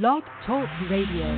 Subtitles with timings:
[0.00, 1.28] Blog Talk Radio.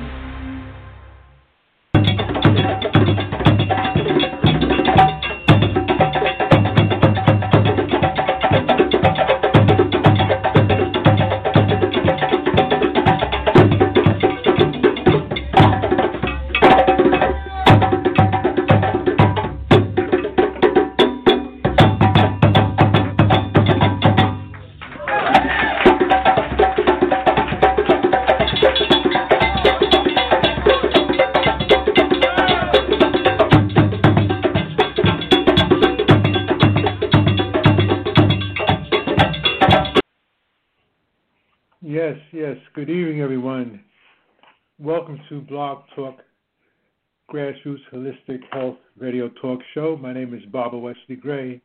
[47.65, 49.97] Holistic Health Radio Talk Show.
[49.99, 51.59] My name is Barbara Wesley Gray,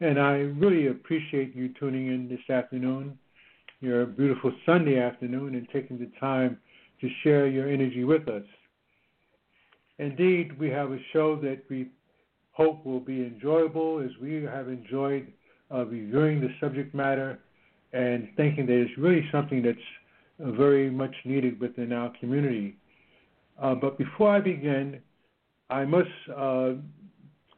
[0.00, 3.18] and I really appreciate you tuning in this afternoon,
[3.80, 6.56] your beautiful Sunday afternoon, and taking the time
[7.02, 8.44] to share your energy with us.
[9.98, 11.88] Indeed, we have a show that we
[12.52, 15.30] hope will be enjoyable as we have enjoyed
[15.70, 17.40] uh, reviewing the subject matter
[17.92, 19.78] and thinking that it's really something that's
[20.42, 22.78] uh, very much needed within our community.
[23.60, 25.00] Uh, but before I begin,
[25.70, 26.72] I must uh,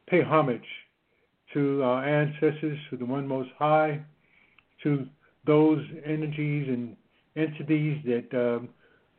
[0.07, 0.63] pay homage
[1.55, 4.01] to our ancestors, to the One Most High,
[4.83, 5.07] to
[5.47, 6.97] those energies and
[7.37, 8.69] entities that um,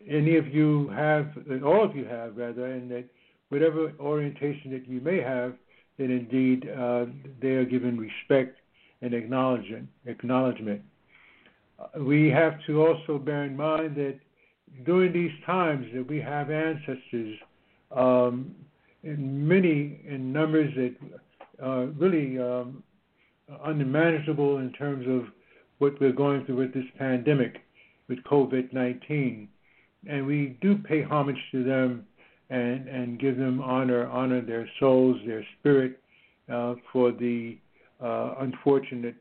[0.08, 3.06] any of you have, that all of you have rather, and that
[3.50, 5.53] whatever orientation that you may have,
[5.98, 7.06] that indeed uh,
[7.42, 8.58] they are given respect
[9.02, 9.88] and acknowledgement.
[10.06, 10.81] acknowledgement
[11.98, 14.20] we have to also bear in mind that
[14.86, 17.38] during these times that we have ancestors
[17.96, 18.53] um,
[19.03, 20.95] in many in numbers that
[21.64, 22.83] are really um,
[23.66, 25.31] unmanageable in terms of
[25.80, 27.61] what we're going through with this pandemic
[28.08, 29.47] with COVID-19,
[30.09, 32.06] and we do pay homage to them
[32.50, 36.00] and and give them honor, honor their souls, their spirit
[36.51, 37.57] uh, for the
[38.03, 39.16] uh, unfortunate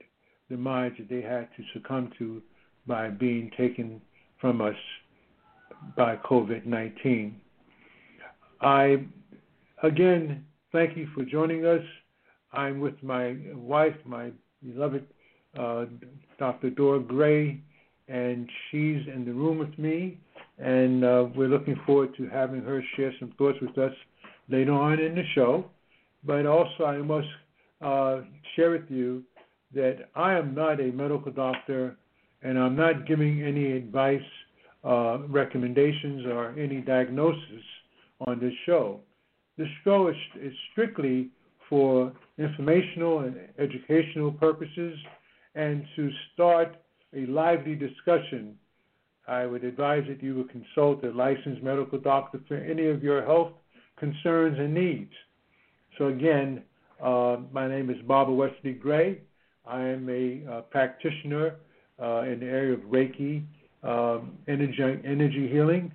[0.49, 2.43] demise that they had to succumb to
[2.87, 4.01] by being taken
[4.41, 4.77] from us
[5.97, 7.39] by COVID 19.
[8.61, 9.05] I
[9.83, 11.83] again thank you for joining us.
[12.53, 14.31] I'm with my wife, my
[14.63, 15.05] beloved
[15.59, 15.87] uh,
[16.39, 16.71] Dr.
[16.71, 17.61] Dora Gray,
[18.09, 20.19] and she's in the room with me.
[20.59, 23.93] And uh, we're looking forward to having her share some thoughts with us
[24.49, 25.67] later on in the show.
[26.25, 27.29] But also, I must
[27.81, 28.21] uh,
[28.57, 29.23] share with you
[29.75, 31.97] that I am not a medical doctor
[32.43, 34.21] and I'm not giving any advice,
[34.85, 37.63] uh, recommendations, or any diagnosis
[38.27, 39.01] on this show.
[39.59, 41.31] This show is, is strictly
[41.69, 44.97] for informational and educational purposes
[45.57, 46.77] and to start
[47.13, 48.55] a lively discussion.
[49.27, 53.25] I would advise that you would consult a licensed medical doctor for any of your
[53.25, 53.51] health
[53.99, 55.13] concerns and needs.
[55.99, 56.63] So, again,
[57.03, 59.19] uh, my name is Barbara Wesley Gray.
[59.67, 61.57] I am a uh, practitioner
[62.01, 63.43] uh, in the area of Reiki,
[63.83, 65.93] um, energy, energy healing,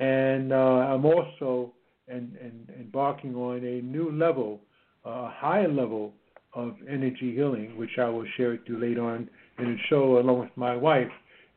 [0.00, 1.73] and uh, I'm also
[2.08, 4.60] in, in, embarking on a new level,
[5.04, 6.12] a higher level
[6.54, 9.28] of energy healing, which I will share with you later on
[9.58, 11.10] in the show, along with my wife.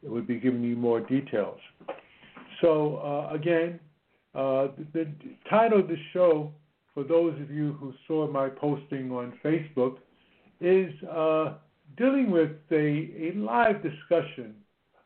[0.04, 1.60] It would be giving you more details.
[2.62, 3.80] So uh, again,
[4.36, 5.08] uh, the, the
[5.50, 6.52] title of the show,
[6.94, 9.98] for those of you who saw my posting on Facebook,
[10.60, 11.56] is uh,
[11.98, 14.56] dealing with a, a live discussion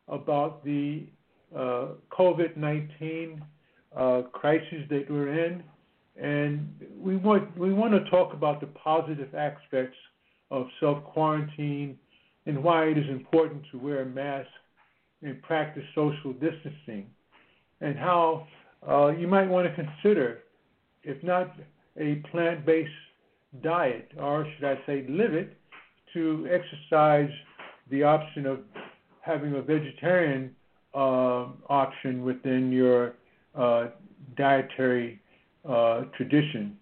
[0.08, 1.06] about the
[1.54, 3.42] uh, COVID 19
[3.96, 5.62] uh, crisis that we're in.
[6.20, 9.96] And we want, we want to talk about the positive aspects
[10.50, 11.98] of self quarantine
[12.46, 14.48] and why it is important to wear a mask
[15.22, 17.06] and practice social distancing,
[17.80, 18.46] and how
[18.88, 20.40] uh, you might want to consider,
[21.04, 21.54] if not
[21.98, 22.90] a plant based
[23.62, 25.56] diet, or should I say, live it,
[26.14, 27.30] to exercise
[27.90, 28.60] the option of
[29.20, 30.54] having a vegetarian
[30.94, 33.14] uh, option within your
[33.54, 33.86] uh,
[34.36, 35.20] dietary
[35.68, 36.76] uh, tradition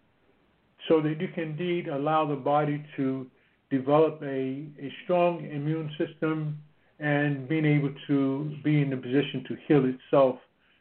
[0.89, 3.27] so that you can indeed allow the body to
[3.71, 6.59] develop a, a strong immune system
[6.99, 10.37] and being able to be in the position to heal itself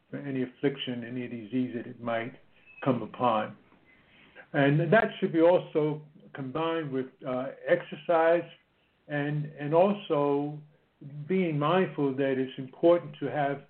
[0.10, 2.34] for any affliction, any disease that it might
[2.84, 3.56] come upon.
[4.54, 6.02] And that should be also
[6.34, 8.48] combined with uh, exercise
[9.08, 10.58] and and also
[11.28, 13.62] being mindful that it's important to have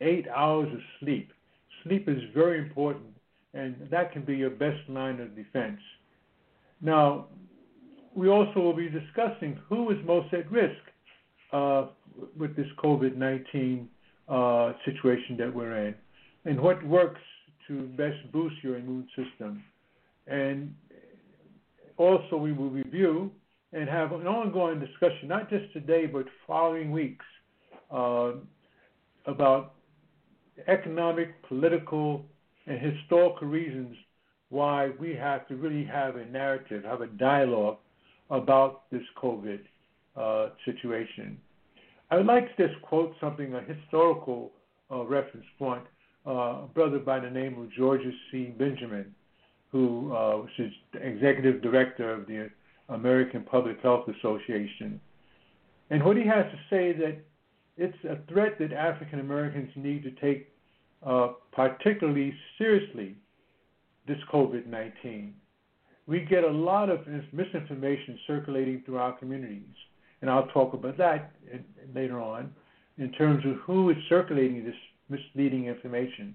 [0.00, 1.32] eight hours of sleep.
[1.84, 3.14] Sleep is very important,
[3.54, 5.80] and that can be your best line of defense.
[6.80, 7.26] Now,
[8.14, 10.80] we also will be discussing who is most at risk
[11.52, 11.86] uh,
[12.38, 13.88] with this COVID 19
[14.28, 15.94] uh, situation that we're in,
[16.44, 17.20] and what works
[17.68, 19.62] to best boost your immune system.
[20.26, 20.74] And
[21.96, 23.30] also, we will review
[23.72, 27.24] and have an ongoing discussion, not just today, but following weeks,
[27.90, 28.32] uh,
[29.26, 29.74] about
[30.66, 32.24] economic, political,
[32.66, 33.96] and historical reasons
[34.50, 37.78] why we have to really have a narrative, have a dialogue
[38.30, 39.60] about this COVID
[40.16, 41.38] uh, situation.
[42.10, 44.52] I would like to just quote something, a historical
[44.90, 45.82] uh, reference point,
[46.26, 48.52] uh, a brother by the name of Georges C.
[48.58, 49.14] Benjamin,
[49.70, 50.50] who uh, was
[51.00, 52.50] executive director of the
[52.90, 55.00] American Public Health Association.
[55.88, 57.16] And what he has to say that
[57.76, 60.48] it's a threat that African Americans need to take
[61.04, 63.16] uh, particularly seriously
[64.06, 65.34] this COVID 19.
[66.06, 67.00] We get a lot of
[67.32, 69.74] misinformation circulating through our communities,
[70.20, 71.64] and I'll talk about that in,
[71.94, 72.52] later on
[72.98, 74.74] in terms of who is circulating this
[75.08, 76.34] misleading information.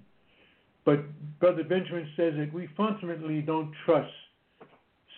[0.84, 1.00] But
[1.38, 4.12] Brother Benjamin says that we fundamentally don't trust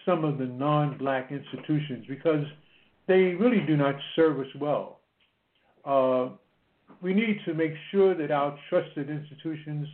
[0.05, 2.45] some of the non black institutions because
[3.07, 5.00] they really do not serve us well.
[5.85, 6.29] Uh,
[7.03, 9.89] we need to make sure that our trusted institutions,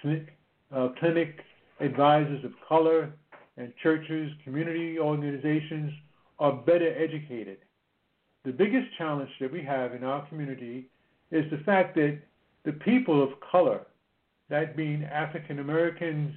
[0.00, 0.36] clinic,
[0.74, 1.40] uh, clinic
[1.80, 3.12] advisors of color,
[3.56, 5.92] and churches, community organizations
[6.38, 7.58] are better educated.
[8.44, 10.88] The biggest challenge that we have in our community
[11.30, 12.18] is the fact that
[12.64, 13.86] the people of color,
[14.48, 16.34] that being African Americans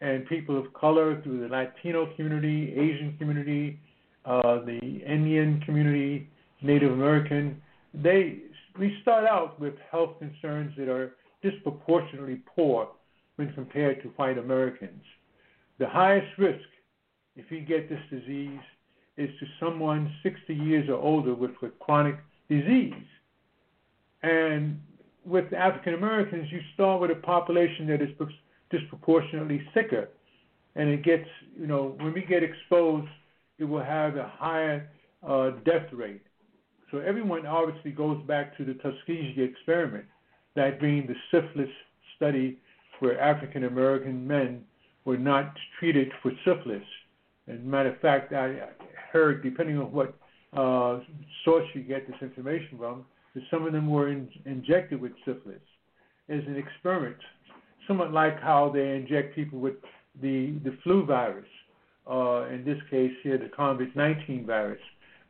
[0.00, 3.78] and people of color through the Latino community, Asian community,
[4.24, 6.28] uh, the Indian community,
[6.62, 7.60] Native American,
[7.94, 8.38] they
[8.78, 12.88] we start out with health concerns that are disproportionately poor
[13.36, 15.02] when compared to white Americans.
[15.78, 16.68] The highest risk,
[17.36, 18.60] if you get this disease,
[19.16, 22.16] is to someone 60 years or older with, with chronic
[22.48, 22.94] disease.
[24.22, 24.80] And
[25.24, 28.10] with African Americans, you start with a population that is
[28.70, 30.08] disproportionately sicker.
[30.76, 31.28] And it gets,
[31.58, 33.08] you know, when we get exposed,
[33.58, 34.88] it will have a higher
[35.26, 36.22] uh, death rate.
[36.90, 40.04] So everyone obviously goes back to the Tuskegee experiment,
[40.56, 41.70] that being the syphilis
[42.16, 42.58] study
[42.98, 44.64] where African American men
[45.04, 46.82] were not treated for syphilis.
[47.48, 48.68] As a matter of fact, I
[49.12, 50.14] heard, depending on what
[50.52, 51.00] uh,
[51.44, 53.04] source you get this information from,
[53.34, 55.60] that some of them were in, injected with syphilis
[56.28, 57.16] as an experiment,
[57.86, 59.74] somewhat like how they inject people with
[60.20, 61.46] the, the flu virus,
[62.10, 64.80] uh, in this case here, the COVID 19 virus,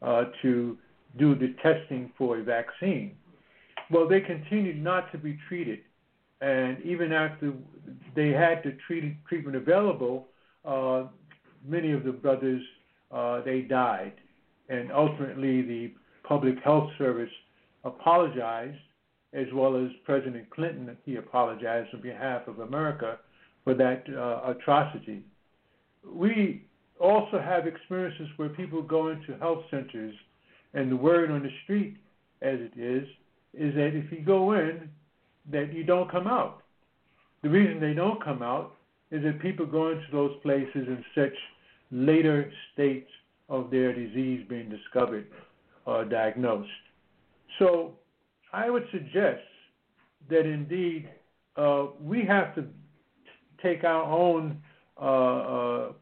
[0.03, 0.77] uh, to
[1.19, 3.17] do the testing for a vaccine.
[3.91, 5.81] Well, they continued not to be treated.
[6.41, 7.53] And even after
[8.15, 10.29] they had the treat, treatment available,
[10.65, 11.05] uh,
[11.67, 12.63] many of the brothers,
[13.11, 14.13] uh, they died.
[14.69, 15.93] And ultimately, the
[16.23, 17.31] Public Health Service
[17.85, 18.79] apologized,
[19.33, 23.19] as well as President Clinton, he apologized on behalf of America
[23.65, 25.23] for that uh, atrocity.
[26.07, 26.65] We
[27.01, 30.15] also have experiences where people go into health centers
[30.75, 31.97] and the word on the street,
[32.43, 33.07] as it is,
[33.55, 34.89] is that if you go in,
[35.51, 36.63] that you don't come out.
[37.43, 38.77] The reason they don't come out
[39.11, 41.35] is that people go into those places in such
[41.91, 43.11] later states
[43.49, 45.27] of their disease being discovered
[45.87, 46.69] or diagnosed.
[47.59, 47.95] So
[48.53, 49.43] I would suggest
[50.29, 51.09] that indeed
[51.57, 52.65] uh, we have to
[53.63, 54.63] take our own
[55.01, 55.93] uh, uh,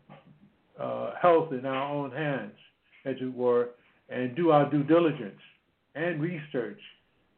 [0.78, 2.52] uh health in our own hands,
[3.04, 3.70] as it were,
[4.08, 5.40] and do our due diligence
[5.94, 6.80] and research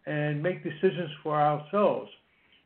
[0.07, 2.11] and make decisions for ourselves.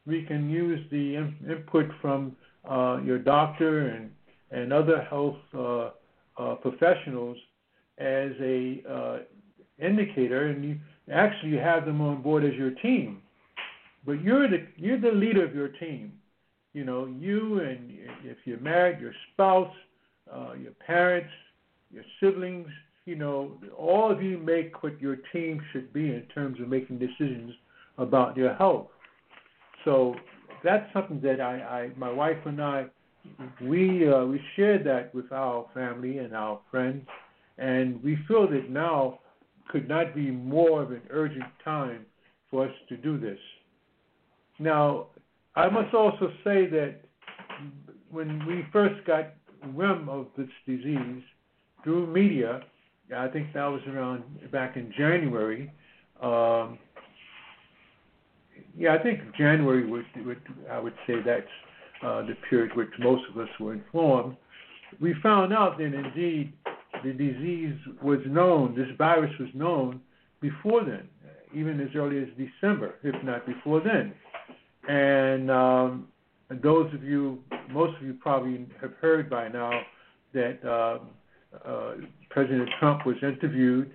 [0.07, 2.37] We can use the in- input from
[2.69, 4.11] uh, your doctor and,
[4.51, 5.91] and other health uh,
[6.39, 7.37] uh, professionals
[7.99, 9.19] as a uh,
[9.85, 10.79] indicator, and you
[11.13, 13.23] actually you have them on board as your team.
[14.07, 16.13] But you're the you're the leader of your team.
[16.73, 17.93] You know, you and
[18.25, 19.73] if you're married, your spouse,
[20.33, 21.31] uh, your parents,
[21.93, 22.69] your siblings,
[23.05, 26.99] you know, all of you make what your team should be in terms of making
[26.99, 27.53] decisions
[27.99, 28.89] about your health.
[29.85, 30.15] So
[30.63, 32.87] that's something that I, I my wife and I,
[33.61, 37.07] we uh, we shared that with our family and our friends,
[37.59, 39.21] and we feel that now
[39.69, 42.07] could not be more of an urgent time
[42.51, 43.39] for us to do this.
[44.59, 45.07] Now,
[45.57, 46.97] I must also say that
[48.11, 49.35] when we first got
[49.75, 51.23] whim of this disease
[51.83, 52.63] through media,
[53.15, 55.71] I think that was around back in January.
[56.23, 56.79] Um,
[58.77, 61.47] yeah, I think January would, would I would say that's
[62.05, 64.37] uh, the period which most of us were informed.
[65.01, 66.53] We found out that indeed
[67.03, 70.01] the disease was known, this virus was known
[70.41, 71.09] before then.
[71.55, 74.13] even as early as December, if not before then.
[74.89, 76.09] And, um,
[76.63, 79.81] those of you, most of you probably have heard by now
[80.33, 80.99] that uh,
[81.67, 81.95] uh,
[82.35, 83.93] President Trump was interviewed,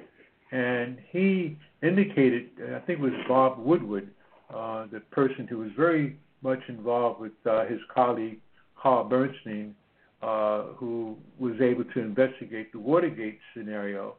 [0.53, 4.09] and he indicated, I think it was Bob Woodward,
[4.55, 8.39] uh, the person who was very much involved with uh, his colleague
[8.81, 9.75] Carl Bernstein,
[10.21, 14.15] uh, who was able to investigate the Watergate scenario,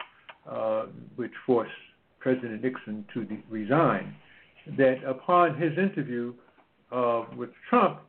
[0.46, 0.84] uh,
[1.16, 1.72] which forced
[2.18, 4.14] President Nixon to de- resign.
[4.76, 6.34] That upon his interview
[6.92, 8.00] uh, with Trump,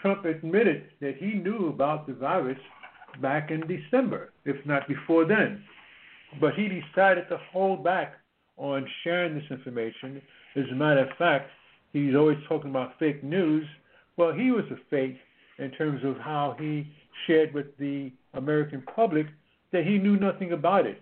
[0.00, 2.58] Trump admitted that he knew about the virus
[3.20, 5.62] back in December, if not before then.
[6.40, 8.14] But he decided to hold back
[8.56, 10.20] on sharing this information.
[10.56, 11.50] As a matter of fact,
[11.92, 13.66] he's always talking about fake news.
[14.16, 15.16] Well, he was a fake
[15.58, 16.86] in terms of how he
[17.26, 19.26] shared with the American public
[19.72, 21.00] that he knew nothing about it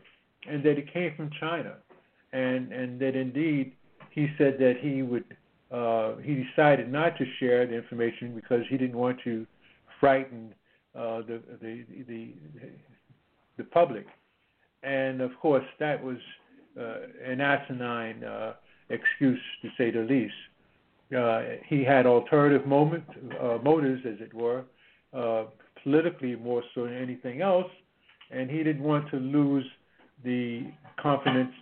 [0.49, 1.75] and that it came from China,
[2.33, 3.73] and and that indeed
[4.11, 5.25] he said that he would
[5.71, 9.47] uh, he decided not to share the information because he didn't want to
[10.01, 10.55] frighten
[10.95, 12.35] the, the the
[13.57, 14.07] the public,
[14.83, 16.19] and of course that was
[16.79, 18.55] uh, an asinine uh,
[18.91, 20.35] excuse to say the least.
[21.17, 23.05] Uh, he had alternative moment,
[23.41, 24.65] uh, motives, as it were,
[25.13, 25.45] uh,
[25.83, 27.71] politically more so than anything else,
[28.31, 29.67] and he didn't want to lose
[30.25, 30.65] the
[31.01, 31.53] confidence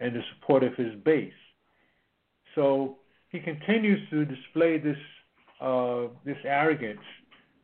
[0.00, 1.32] and the support of his base.
[2.54, 2.96] So
[3.30, 4.96] he continues to display this
[5.60, 7.00] uh, this arrogance,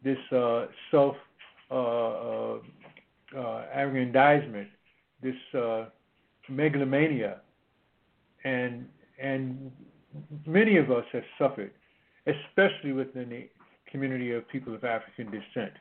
[0.04, 1.16] this uh, self
[1.70, 2.58] uh, uh,
[3.36, 4.68] uh aggrandizement,
[5.22, 5.86] this uh,
[6.48, 7.40] megalomania,
[8.44, 8.86] and
[9.20, 9.70] and
[10.46, 11.70] many of us have suffered,
[12.26, 13.48] especially within the
[13.90, 15.72] community of people of African descent.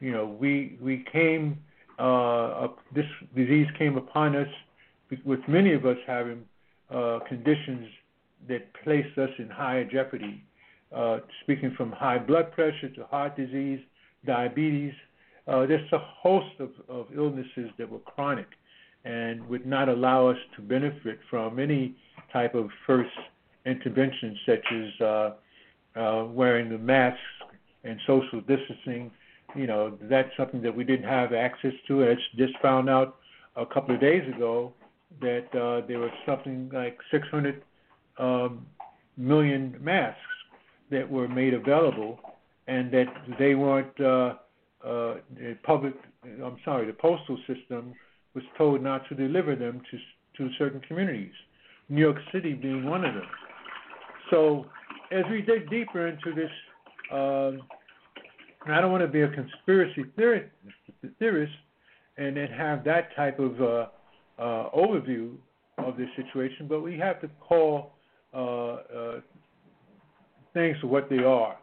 [0.00, 1.58] You know, we we came
[1.98, 4.48] uh, this disease came upon us
[5.24, 6.44] with many of us having
[7.28, 7.88] conditions
[8.46, 10.44] that placed us in higher jeopardy,
[10.94, 13.80] uh, speaking from high blood pressure to heart disease,
[14.24, 14.92] diabetes.
[15.46, 18.46] Uh, there's a host of, of illnesses that were chronic
[19.04, 21.96] and would not allow us to benefit from any
[22.32, 23.10] type of first
[23.64, 25.30] intervention, such as uh,
[25.98, 27.18] uh, wearing the mask
[27.84, 29.10] and social distancing.
[29.54, 32.04] You know, that's something that we didn't have access to.
[32.04, 33.16] I just found out
[33.56, 34.72] a couple of days ago
[35.20, 37.62] that uh, there was something like 600
[38.18, 38.66] um,
[39.16, 40.20] million masks
[40.90, 42.18] that were made available,
[42.66, 43.06] and that
[43.38, 44.34] they weren't uh,
[44.86, 45.14] uh,
[45.64, 45.94] public.
[46.24, 47.94] I'm sorry, the postal system
[48.34, 49.98] was told not to deliver them to
[50.38, 51.32] to certain communities.
[51.88, 53.26] New York City being one of them.
[54.30, 54.66] So,
[55.10, 56.50] as we dig deeper into this,
[57.10, 57.62] um,
[58.66, 60.50] I don't want to be a conspiracy theorist,
[61.18, 61.52] theorist
[62.18, 63.86] and then have that type of uh,
[64.38, 65.34] uh, overview
[65.78, 67.92] of this situation, but we have to call
[68.34, 69.20] uh, uh,
[70.58, 71.56] things for what they are.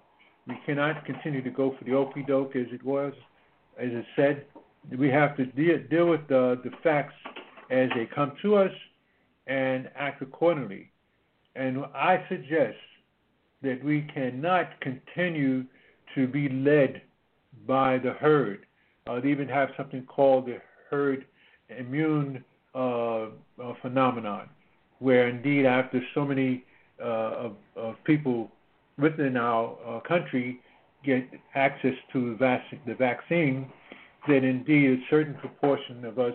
[0.48, 3.14] We cannot continue to go for the okey doke as it was,
[3.78, 4.46] as it said.
[4.98, 7.16] We have to deal, deal with the, the facts
[7.70, 8.72] as they come to us
[9.48, 10.92] and act accordingly.
[11.56, 12.78] And I suggest
[13.64, 15.66] that we cannot continue
[16.14, 17.02] to be led
[17.68, 18.66] by the herd.
[19.08, 20.60] Uh, they even have something called the
[20.90, 21.26] herd
[21.78, 23.28] immune uh, uh,
[23.82, 24.48] phenomenon,
[25.00, 26.64] where indeed after so many
[27.02, 28.50] uh, of, of, people
[28.98, 30.60] within our uh, country
[31.04, 33.72] get access to the vaccine,
[34.28, 36.34] that indeed a certain proportion of us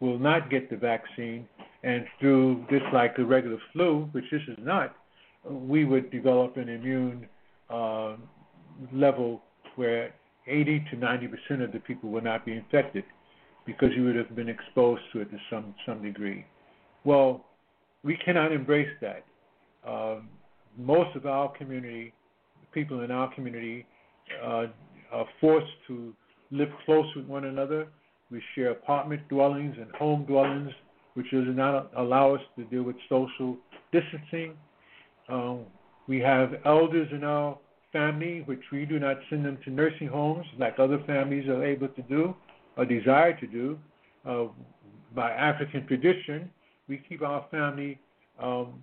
[0.00, 1.46] will not get the vaccine,
[1.82, 4.96] and through just like the regular flu, which this is not,
[5.44, 7.26] we would develop an immune
[7.68, 8.14] uh,
[8.92, 9.42] level
[9.76, 10.14] where
[10.46, 13.04] 80 to 90 percent of the people will not be infected
[13.66, 16.44] because you would have been exposed to it to some some degree.
[17.04, 17.44] Well,
[18.02, 19.24] we cannot embrace that.
[19.86, 20.28] Um,
[20.78, 22.14] most of our community,
[22.72, 23.84] people in our community,
[24.42, 24.66] uh,
[25.12, 26.14] are forced to
[26.50, 27.88] live close with one another.
[28.30, 30.70] We share apartment dwellings and home dwellings,
[31.14, 33.56] which does not allow us to deal with social
[33.92, 34.54] distancing.
[35.28, 35.60] Um,
[36.06, 37.58] we have elders in our
[37.92, 41.88] family, which we do not send them to nursing homes like other families are able
[41.88, 42.34] to do
[42.76, 43.78] or desire to do.
[44.26, 44.44] Uh,
[45.14, 46.50] by African tradition,
[46.86, 47.98] we keep our family
[48.40, 48.74] um,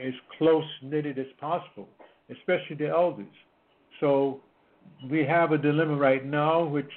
[0.00, 1.88] as close knitted as possible,
[2.30, 3.26] especially the elders.
[4.00, 4.40] So
[5.10, 6.90] we have a dilemma right now, which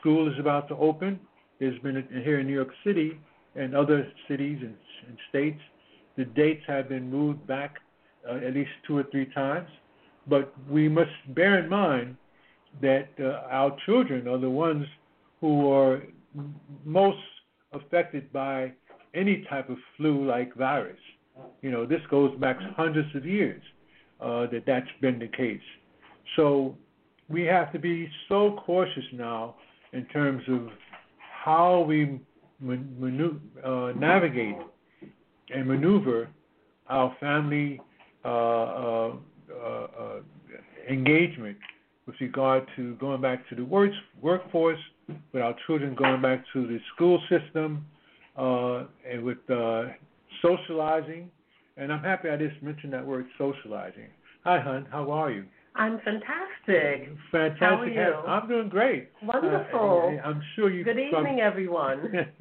[0.00, 1.20] school is about to open.
[1.58, 3.18] There's been a, here in New York City
[3.54, 4.74] and other cities and,
[5.06, 5.60] and states,
[6.16, 7.76] the dates have been moved back
[8.28, 9.68] uh, at least two or three times.
[10.26, 12.16] But we must bear in mind
[12.80, 14.86] that uh, our children are the ones
[15.40, 16.02] who are
[16.84, 17.18] most
[17.72, 18.72] affected by
[19.14, 20.98] any type of flu like virus.
[21.62, 23.62] You know, this goes back hundreds of years
[24.20, 25.60] uh, that that's been the case.
[26.36, 26.76] So
[27.28, 29.56] we have to be so cautious now
[29.92, 30.68] in terms of
[31.18, 32.20] how we
[32.60, 34.56] man- uh, navigate
[35.54, 36.28] and maneuver
[36.88, 37.80] our family
[38.24, 39.12] uh, uh,
[39.52, 40.20] uh, uh,
[40.88, 41.56] engagement
[42.06, 44.78] with regard to going back to the work, workforce,
[45.32, 47.84] with our children going back to the school system,
[48.36, 49.38] uh, and with
[50.44, 51.30] socializing.
[51.76, 54.08] And I'm happy I just mentioned that word socializing.
[54.44, 54.86] Hi, hon.
[54.90, 55.44] How are you?
[55.74, 57.08] I'm fantastic.
[57.32, 57.60] Fantastic.
[57.60, 58.14] How are you?
[58.28, 59.08] I'm doing great.
[59.22, 60.18] Wonderful.
[60.22, 60.84] Uh, I'm sure you.
[60.84, 62.12] Good evening, everyone.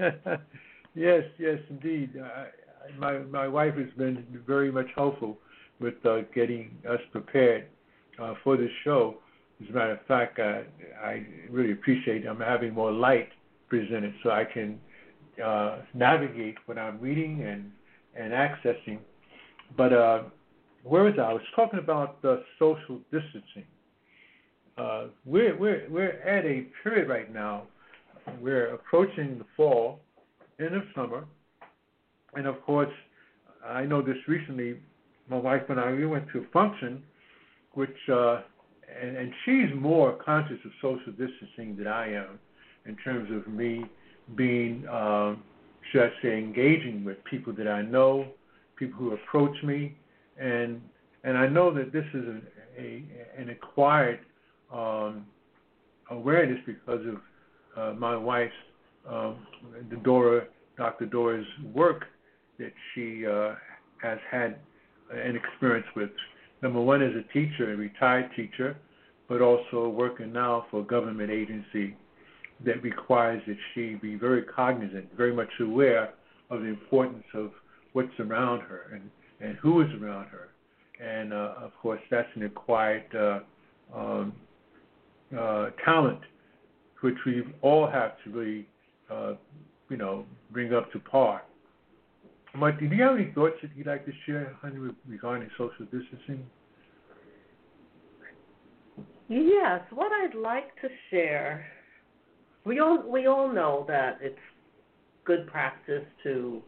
[0.93, 2.11] yes, yes, indeed.
[2.15, 2.45] Uh,
[2.99, 5.39] my my wife has been very much helpful
[5.79, 7.65] with uh, getting us prepared
[8.21, 9.15] uh, for this show.
[9.63, 10.61] As a matter of fact, uh,
[11.03, 13.29] I really appreciate I'm having more light
[13.67, 14.79] presented so I can
[15.43, 17.71] uh, navigate what I'm reading and
[18.15, 18.99] and accessing.
[19.77, 20.23] But uh,
[20.83, 21.23] where is I?
[21.23, 23.65] I was talking about the social distancing.
[24.77, 27.63] Uh, we're we're we're at a period right now.
[28.41, 29.99] We're approaching the fall,
[30.59, 31.25] end of summer,
[32.35, 32.93] and of course,
[33.65, 34.79] I know this recently.
[35.29, 37.03] My wife and I we went to a function,
[37.73, 38.41] which uh,
[39.01, 42.39] and, and she's more conscious of social distancing than I am,
[42.85, 43.85] in terms of me
[44.35, 45.43] being, um,
[45.93, 48.27] say, engaging with people that I know,
[48.75, 49.95] people who approach me,
[50.39, 50.81] and
[51.23, 53.03] and I know that this is a, a
[53.37, 54.19] an acquired
[54.73, 55.25] um,
[56.09, 57.17] awareness because of
[57.77, 58.53] uh, my wife's
[59.09, 59.45] um,
[59.89, 60.47] the Dora
[60.77, 61.05] Dr.
[61.05, 62.05] Dora's work
[62.59, 63.55] that she uh,
[64.01, 64.57] has had
[65.11, 66.09] an experience with.
[66.61, 68.77] Number one, as a teacher, a retired teacher,
[69.27, 71.95] but also working now for a government agency
[72.65, 76.13] that requires that she be very cognizant, very much aware
[76.49, 77.51] of the importance of
[77.93, 79.09] what's around her and
[79.41, 80.49] and who is around her.
[81.03, 83.39] And uh, of course, that's an acquired uh,
[83.93, 84.33] um,
[85.37, 86.19] uh, talent,
[87.01, 88.67] which we all have to really,
[89.11, 89.33] uh,
[89.89, 91.43] you know, bring up to par.
[92.55, 96.45] Mike, do you have any thoughts that you'd like to share, honey, regarding social distancing?
[99.27, 101.65] Yes, what I'd like to share.
[102.65, 104.37] We all we all know that it's
[105.25, 106.61] good practice to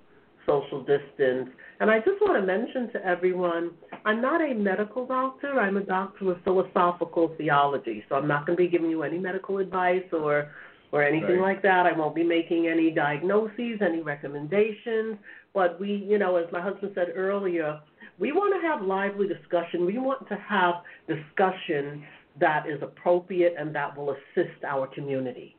[0.45, 1.49] social distance.
[1.79, 3.71] And I just want to mention to everyone
[4.05, 8.03] I'm not a medical doctor, I'm a doctor of philosophical theology.
[8.09, 10.51] So I'm not going to be giving you any medical advice or
[10.91, 11.55] or anything right.
[11.55, 11.85] like that.
[11.85, 15.17] I won't be making any diagnoses, any recommendations.
[15.53, 17.79] But we, you know, as my husband said earlier,
[18.19, 19.85] we want to have lively discussion.
[19.85, 20.75] We want to have
[21.07, 22.03] discussion
[22.39, 25.55] that is appropriate and that will assist our community.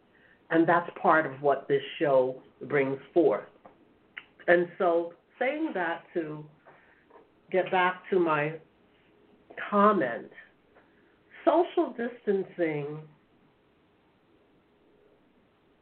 [0.50, 3.44] And that's part of what this show brings forth.
[4.46, 6.44] And so, saying that to
[7.50, 8.54] get back to my
[9.70, 10.30] comment,
[11.44, 12.98] social distancing,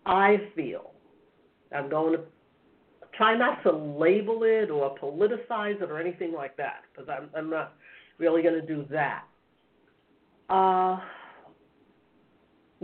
[0.06, 0.92] I feel,
[1.74, 2.20] I'm going to
[3.16, 7.50] try not to label it or politicize it or anything like that, because I'm, I'm
[7.50, 7.74] not
[8.18, 9.24] really going to do that.
[10.48, 10.98] Uh,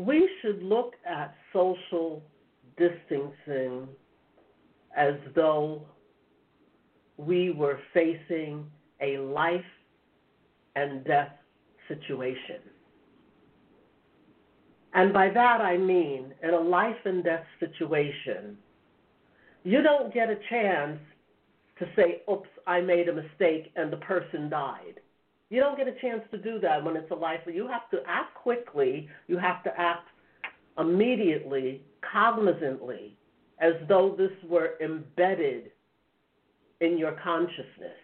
[0.07, 2.23] we should look at social
[2.79, 3.87] distancing
[4.97, 5.83] as though
[7.19, 8.65] we were facing
[9.03, 9.61] a life
[10.75, 11.33] and death
[11.87, 12.61] situation.
[14.95, 18.57] And by that I mean, in a life and death situation,
[19.65, 20.99] you don't get a chance
[21.79, 25.01] to say, oops, I made a mistake and the person died.
[25.51, 27.41] You don't get a chance to do that when it's a life.
[27.47, 30.09] You have to act quickly, you have to act
[30.79, 31.83] immediately,
[32.15, 33.17] cognizantly,
[33.61, 35.73] as though this were embedded
[36.81, 37.99] in your consciousness.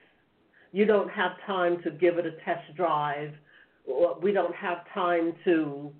[0.72, 3.32] You don't have time to give it a test drive.
[4.20, 5.92] We don't have time to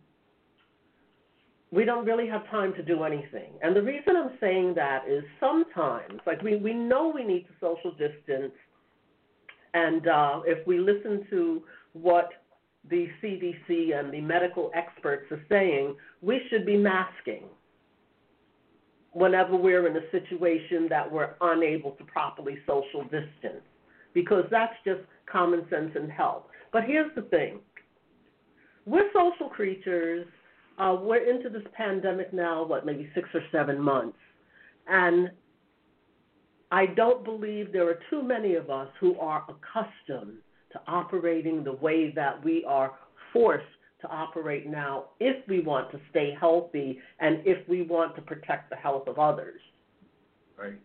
[1.72, 3.52] we don't really have time to do anything.
[3.60, 7.52] And the reason I'm saying that is sometimes, like we, we know we need to
[7.60, 8.52] social distance,
[9.76, 11.62] and uh, if we listen to
[11.92, 12.30] what
[12.88, 17.44] the CDC and the medical experts are saying, we should be masking
[19.12, 23.64] whenever we're in a situation that we're unable to properly social distance,
[24.14, 26.44] because that's just common sense and health.
[26.72, 27.58] But here's the thing
[28.86, 30.26] we're social creatures.
[30.78, 34.18] Uh, we're into this pandemic now, what, maybe six or seven months.
[34.86, 35.30] And
[36.70, 40.38] I don't believe there are too many of us who are accustomed
[40.72, 42.92] to operating the way that we are
[43.32, 43.64] forced
[44.00, 48.70] to operate now if we want to stay healthy and if we want to protect
[48.70, 49.60] the health of others.
[50.58, 50.78] Right.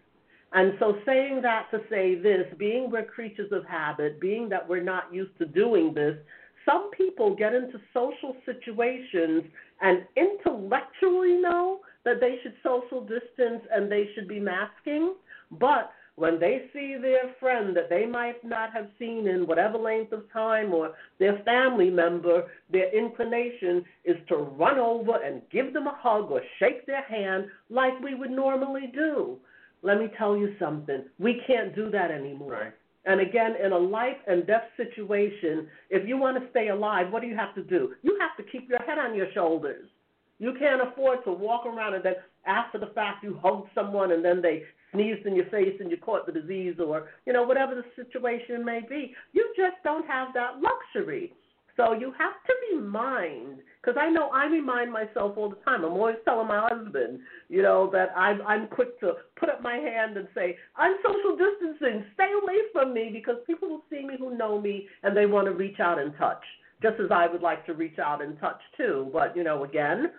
[0.53, 4.83] And so, saying that to say this, being we're creatures of habit, being that we're
[4.83, 6.17] not used to doing this,
[6.65, 9.43] some people get into social situations
[9.81, 15.15] and intellectually know that they should social distance and they should be masking,
[15.59, 20.11] but when they see their friend that they might not have seen in whatever length
[20.11, 25.87] of time or their family member, their inclination is to run over and give them
[25.87, 29.37] a hug or shake their hand like we would normally do.
[29.83, 31.05] Let me tell you something.
[31.17, 32.51] We can't do that anymore.
[32.51, 32.73] Right.
[33.05, 37.23] And again, in a life and death situation, if you want to stay alive, what
[37.23, 37.93] do you have to do?
[38.03, 39.87] You have to keep your head on your shoulders.
[40.37, 44.23] You can't afford to walk around and then after the fact you hug someone and
[44.23, 47.75] then they sneezed in your face and you caught the disease or, you know, whatever
[47.75, 49.13] the situation may be.
[49.33, 51.33] You just don't have that luxury.
[51.77, 55.85] So you have to remind, because I know I remind myself all the time.
[55.85, 59.75] I'm always telling my husband, you know, that I'm I'm quick to put up my
[59.75, 62.05] hand and say, I'm social distancing.
[62.13, 65.47] Stay away from me because people will see me who know me and they want
[65.47, 66.43] to reach out and touch,
[66.81, 69.09] just as I would like to reach out and touch too.
[69.13, 70.11] But you know, again,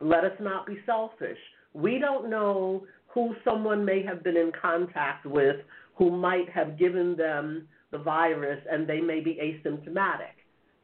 [0.00, 1.38] let us not be selfish.
[1.74, 5.56] We don't know who someone may have been in contact with
[5.96, 10.36] who might have given them the virus and they may be asymptomatic.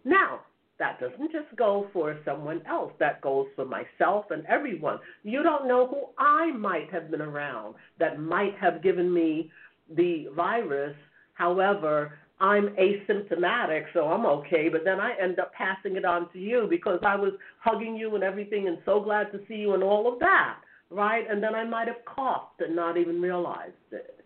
[0.05, 0.41] Now,
[0.79, 4.99] that doesn't just go for someone else, that goes for myself and everyone.
[5.23, 9.51] You don't know who I might have been around that might have given me
[9.97, 10.95] the virus.
[11.35, 16.39] However, I'm asymptomatic, so I'm okay, but then I end up passing it on to
[16.39, 19.83] you because I was hugging you and everything and so glad to see you and
[19.83, 20.59] all of that
[20.91, 21.25] right?
[21.29, 24.25] And then I might have coughed and not even realized it.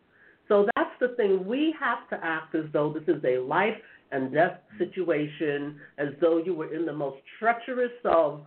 [0.48, 1.46] So that's the thing.
[1.46, 3.76] We have to act as though this is a life
[4.10, 4.84] and death mm-hmm.
[4.84, 8.42] situation, as though you were in the most treacherous of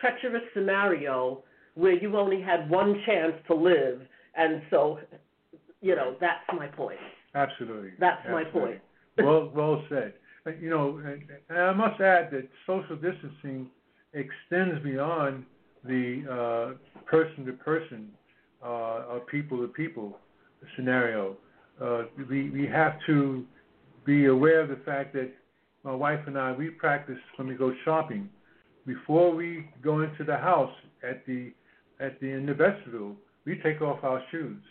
[0.00, 1.42] treacherous scenario
[1.74, 4.00] where you only had one chance to live,
[4.36, 4.98] and so
[5.80, 6.98] you know that's my point.
[7.34, 7.90] Absolutely.
[7.98, 8.52] That's Absolutely.
[8.52, 8.80] my point.
[9.18, 10.14] well, well said.
[10.60, 11.00] You know,
[11.48, 13.70] and I must add that social distancing
[14.12, 15.44] extends beyond
[15.84, 18.08] the person to person
[18.62, 20.18] or people to people
[20.76, 21.36] scenario.
[21.80, 23.44] Uh, we we have to
[24.04, 25.30] be aware of the fact that
[25.82, 28.28] my wife and I we practice when we go shopping.
[28.86, 30.72] Before we go into the house
[31.08, 31.52] at the
[32.00, 34.62] at the in the vestibule, we take off our shoes.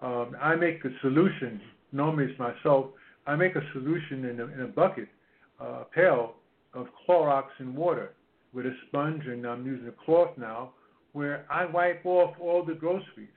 [0.00, 1.60] Um, I make a solution.
[1.92, 2.86] Normally it's myself.
[3.26, 5.08] I make a solution in a, in a bucket,
[5.60, 6.34] uh, pail
[6.74, 8.12] of Clorox and water
[8.52, 10.72] with a sponge, and I'm using a cloth now,
[11.12, 13.28] where I wipe off all the groceries.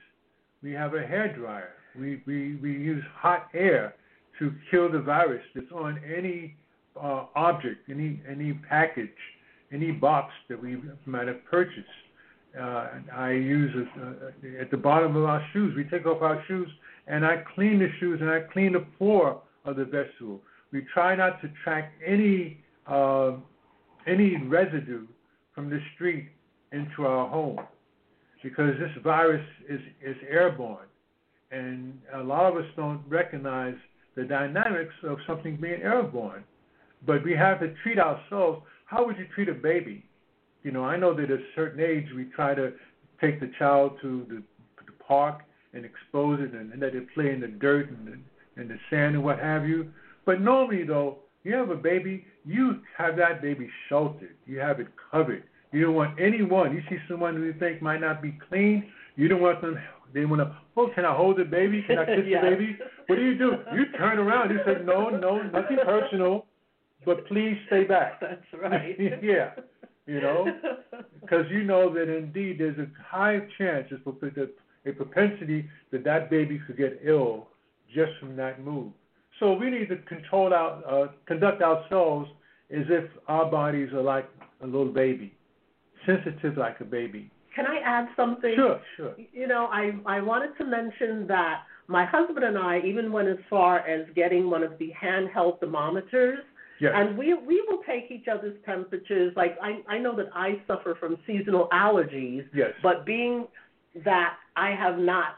[0.62, 1.70] We have a hair dryer.
[1.98, 3.94] We, we, we use hot air
[4.38, 6.56] to kill the virus that's on any
[7.00, 9.08] uh, object, any any package,
[9.72, 11.86] any box that we might have purchased.
[12.58, 15.74] Uh, I use uh, at the bottom of our shoes.
[15.76, 16.68] We take off our shoes
[17.06, 20.40] and I clean the shoes and I clean the floor of the vestibule.
[20.72, 23.32] We try not to track any uh,
[24.06, 25.06] any residue
[25.54, 26.28] from the street
[26.72, 27.60] into our home
[28.42, 30.86] because this virus is, is airborne.
[31.50, 33.74] And a lot of us don't recognize
[34.14, 36.44] the dynamics of something being airborne.
[37.06, 38.62] But we have to treat ourselves.
[38.84, 40.04] How would you treat a baby?
[40.62, 42.72] You know, I know that at a certain age we try to
[43.20, 44.42] take the child to the,
[44.84, 45.42] the park
[45.72, 49.14] and expose it and let it play in the dirt and the, and the sand
[49.14, 49.90] and what have you.
[50.24, 54.34] But normally, though, you have a baby, you have that baby sheltered.
[54.46, 55.44] You have it covered.
[55.70, 56.74] You don't want anyone.
[56.74, 58.90] You see someone who you think might not be clean.
[59.14, 59.78] You don't want them.
[60.12, 60.56] They want to.
[60.76, 61.84] Oh, can I hold the baby?
[61.86, 62.42] Can I kiss yes.
[62.42, 62.76] the baby?
[63.06, 63.52] What do you do?
[63.74, 64.50] You turn around.
[64.50, 66.46] You say, no, no, nothing personal,
[67.04, 68.18] but please stay back.
[68.20, 68.96] That's right.
[69.22, 69.50] yeah,
[70.06, 70.46] you know,
[71.20, 76.76] because you know that indeed there's a high chance, a propensity that that baby could
[76.76, 77.46] get ill
[77.94, 78.90] just from that move.
[79.40, 82.30] So we need to control our, uh, conduct ourselves
[82.70, 84.28] as if our bodies are like
[84.62, 85.34] a little baby,
[86.06, 87.30] sensitive like a baby.
[87.54, 88.54] Can I add something?
[88.54, 89.14] Sure, sure.
[89.32, 93.38] You know, I I wanted to mention that my husband and I even went as
[93.48, 96.40] far as getting one of the handheld thermometers.
[96.80, 96.92] Yes.
[96.94, 99.32] And we we will take each other's temperatures.
[99.36, 102.44] Like I I know that I suffer from seasonal allergies.
[102.54, 102.72] Yes.
[102.82, 103.46] But being
[104.04, 105.36] that I have not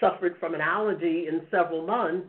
[0.00, 2.28] suffered from an allergy in several months,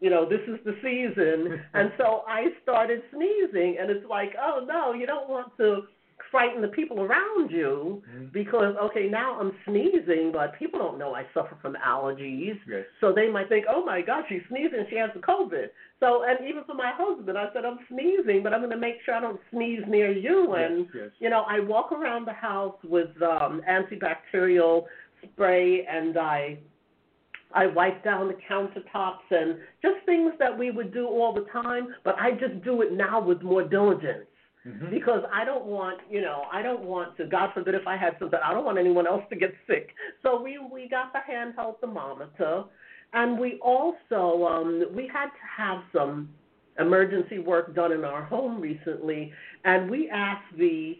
[0.00, 1.60] you know, this is the season.
[1.74, 5.82] and so I started sneezing, and it's like, oh no, you don't want to
[6.30, 8.26] frighten the people around you mm-hmm.
[8.32, 12.84] because okay now I'm sneezing but people don't know I suffer from allergies yes.
[13.00, 15.68] so they might think oh my god she's sneezing she has the COVID
[16.00, 18.96] so and even for my husband I said I'm sneezing but I'm going to make
[19.04, 21.10] sure I don't sneeze near you and yes, yes.
[21.18, 24.84] you know I walk around the house with um antibacterial
[25.22, 26.58] spray and I
[27.52, 31.94] I wipe down the countertops and just things that we would do all the time,
[32.04, 34.26] but I just do it now with more diligence.
[34.66, 34.90] Mhm.
[34.90, 37.26] Because I don't want, you know, I don't want to.
[37.26, 39.94] God forbid if I had something, I don't want anyone else to get sick.
[40.22, 42.64] So we we got the handheld thermometer,
[43.12, 46.28] and we also um, we had to have some
[46.78, 49.32] emergency work done in our home recently,
[49.64, 50.98] and we asked the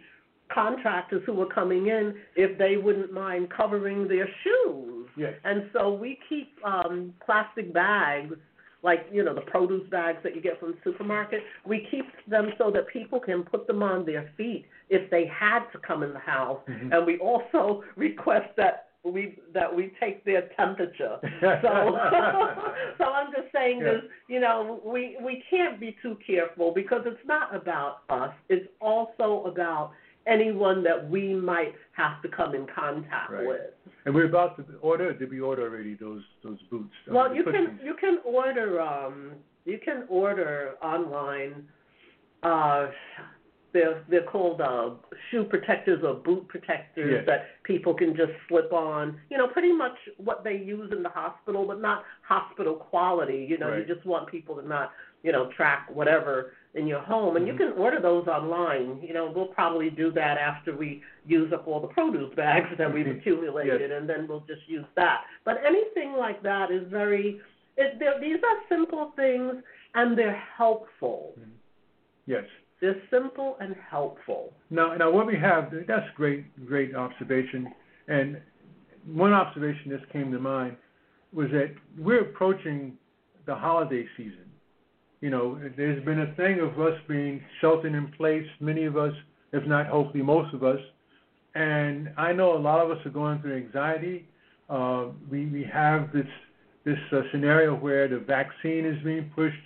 [0.48, 4.97] contractors who were coming in if they wouldn't mind covering their shoes.
[5.18, 5.34] Yes.
[5.44, 8.34] And so we keep um, plastic bags,
[8.82, 11.40] like you know the produce bags that you get from the supermarket.
[11.66, 15.60] We keep them so that people can put them on their feet if they had
[15.72, 16.60] to come in the house.
[16.68, 16.94] Mhm.
[16.96, 21.18] And we also request that we that we take their temperature.
[21.40, 21.98] So,
[22.98, 23.92] so I'm just saying Yeah.
[23.92, 24.02] this.
[24.28, 28.32] You know, we we can't be too careful because it's not about us.
[28.48, 29.92] It's also about
[30.28, 33.46] anyone that we might have to come in contact Right.
[33.46, 33.60] with.
[34.04, 35.12] And we're about to order.
[35.12, 36.92] Did we order already those those boots?
[37.10, 39.32] Well, the you can you can order um
[39.64, 41.64] you can order online.
[42.42, 42.86] Uh,
[43.72, 44.90] they're they're called uh,
[45.30, 47.24] shoe protectors or boot protectors Yes.
[47.26, 49.18] that people can just slip on.
[49.30, 53.46] You know, pretty much what they use in the hospital, but not hospital quality.
[53.48, 53.86] You know, Right.
[53.86, 57.54] you just want people to not you know track whatever in your home, and you
[57.54, 59.00] can order those online.
[59.02, 62.92] You know, we'll probably do that after we use up all the produce bags that
[62.92, 63.18] we've Mhm.
[63.18, 65.24] accumulated, and then we'll just use that.
[65.44, 67.40] But anything like that is very.
[67.76, 69.62] It, these are simple things,
[69.94, 71.34] and they're helpful.
[72.26, 72.44] Yes.
[72.80, 74.52] They're simple and helpful.
[74.70, 77.72] Now, now what we have, that's great, great observation.
[78.08, 78.40] And
[79.06, 80.76] one observation that came to mind
[81.32, 82.98] was that we're approaching
[83.46, 84.44] the holiday season.
[85.20, 89.12] You know, there's been a thing of us being sheltered in place, many of us,
[89.52, 90.78] if not hopefully most of us.
[91.54, 94.26] And I know a lot of us are going through anxiety.
[94.70, 96.26] Uh, we, we have this,
[96.84, 99.56] this uh, scenario where the vaccine is being pushed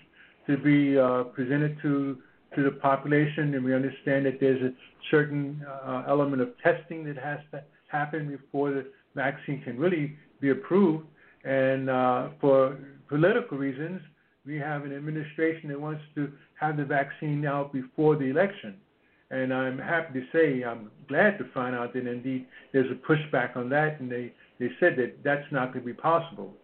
[0.47, 2.19] to be uh, presented to
[2.55, 4.73] to the population, and we understand that there's a
[5.11, 10.51] certain uh, element of testing that has to happen before the vaccine can really be
[10.51, 11.07] approved.
[11.45, 14.01] And uh, for political reasons,
[14.45, 18.77] we have an administration that wants to have the vaccine out before the election.
[19.31, 23.57] And I'm happy to say, I'm glad to find out that indeed there's a pushback
[23.57, 26.55] on that, and they, they said that that's not going to be possible.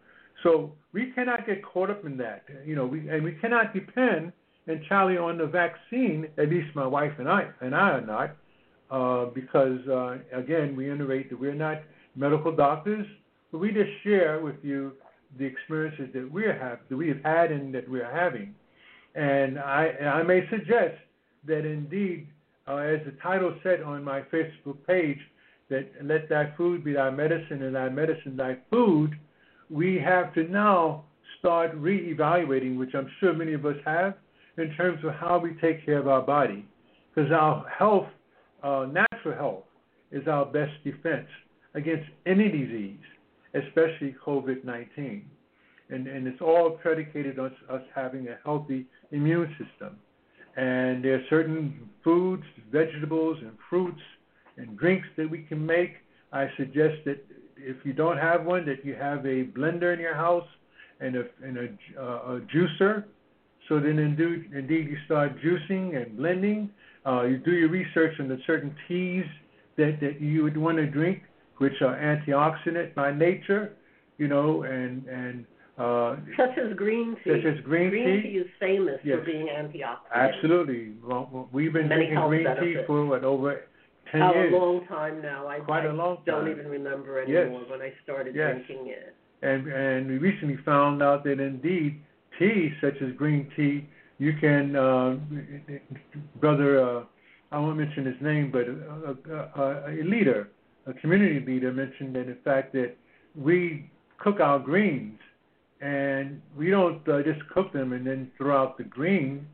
[0.42, 4.32] So we cannot get caught up in that, you know, we, and we cannot depend
[4.66, 6.28] entirely on the vaccine.
[6.36, 8.36] At least my wife and I and I are not,
[8.90, 11.78] uh, because uh, again we iterate that we're not
[12.14, 13.06] medical doctors,
[13.50, 14.92] but we just share with you
[15.36, 18.54] the experiences that we have that we have had and that we are having.
[19.14, 19.88] And I
[20.20, 20.96] I may suggest
[21.46, 22.26] that indeed,
[22.66, 25.18] uh, as the title said on my Facebook page,
[25.70, 29.18] that let thy food be thy medicine and thy medicine thy food.
[29.70, 31.04] We have to now
[31.38, 34.14] start reevaluating, which I'm sure many of us have,
[34.56, 36.66] in terms of how we take care of our body,
[37.14, 38.08] because our health,
[38.62, 39.64] uh, natural health,
[40.10, 41.28] is our best defense
[41.74, 42.98] against any disease,
[43.54, 45.22] especially COVID-19,
[45.90, 49.96] and and it's all predicated on us having a healthy immune system.
[50.56, 54.00] And there are certain foods, vegetables, and fruits
[54.56, 55.94] and drinks that we can make.
[56.32, 57.24] I suggest that
[57.56, 60.48] if you don't have one, that you have a blender in your house
[61.00, 61.68] and a and a,
[62.00, 63.04] uh, a juicer
[63.68, 66.70] so then indeed, indeed you start juicing and blending.
[67.06, 69.26] Uh, you do your research on the certain teas
[69.76, 71.22] that, that you would want to drink,
[71.58, 73.72] which are antioxidant by nature,
[74.18, 75.44] you know, and and
[75.78, 77.30] uh, Such as green tea.
[77.30, 78.22] Such as green tea?
[78.22, 78.36] tea.
[78.38, 79.18] is famous Yes.
[79.18, 80.14] for being antioxidant.
[80.14, 80.92] absolutely.
[81.04, 83.62] Well, we've been Many drinking green tea for what over
[84.10, 85.46] ten Oh, years, a long time now.
[85.46, 86.52] I, Quite I a long don't time.
[86.52, 87.44] even remember Yes.
[87.44, 88.54] anymore when I started Yes.
[88.66, 89.14] drinking it.
[89.42, 92.00] and and we recently found out that indeed
[92.38, 93.86] tea such as green tea,
[94.18, 95.16] you can, uh,
[96.40, 97.04] brother, uh,
[97.52, 100.50] I won't mention his name, but a, a, a, a leader,
[100.88, 102.96] a community leader, mentioned that in fact that
[103.36, 105.18] we cook our greens
[105.80, 109.46] and we don't uh, just cook them and then throw out the green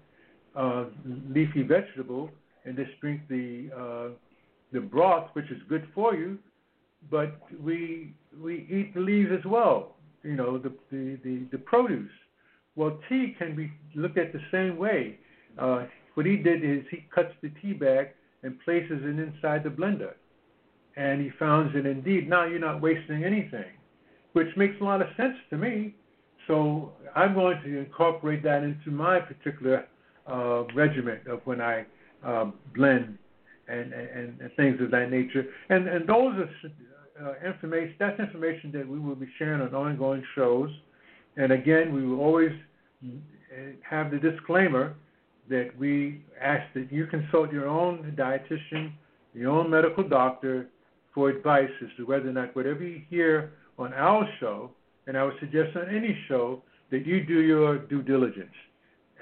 [0.57, 0.85] uh,
[1.29, 2.31] leafy vegetable
[2.65, 4.15] and just drink the uh,
[4.73, 6.39] the broth, which is good for you,
[7.11, 9.97] but we we eat the leaves as well.
[10.23, 12.11] You know the the the, the produce.
[12.77, 15.19] Well, tea can be looked at the same way.
[15.59, 18.09] Uh, what he did is he cuts the tea bag
[18.43, 20.15] and places it inside the blender,
[20.97, 23.73] and he found that indeed now you're not wasting anything,
[24.33, 25.95] which makes a lot of sense to me.
[26.47, 29.87] So I'm going to incorporate that into my particular
[30.27, 31.87] uh, regimen of when I
[32.25, 33.19] uh, blend
[33.69, 35.45] and, and, and things of that nature.
[35.71, 36.51] And and those are
[37.23, 37.95] uh, information.
[37.99, 40.71] That's information that we will be sharing on ongoing shows.
[41.37, 42.53] And again, we will always
[43.05, 43.09] uh,
[43.89, 44.95] have the disclaimer
[45.49, 48.93] that we ask that you consult your own dietitian,
[49.35, 50.69] your own medical doctor
[51.15, 54.71] for advice as to whether or not whatever you hear on our show,
[55.07, 58.55] and I would suggest on any show, that you do your due diligence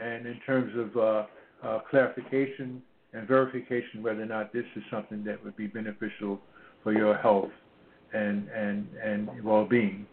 [0.01, 1.27] and in terms of uh,
[1.67, 6.41] uh, clarification and verification whether or not this is something that would be beneficial
[6.83, 7.51] for your health
[8.13, 10.07] and and and well-being.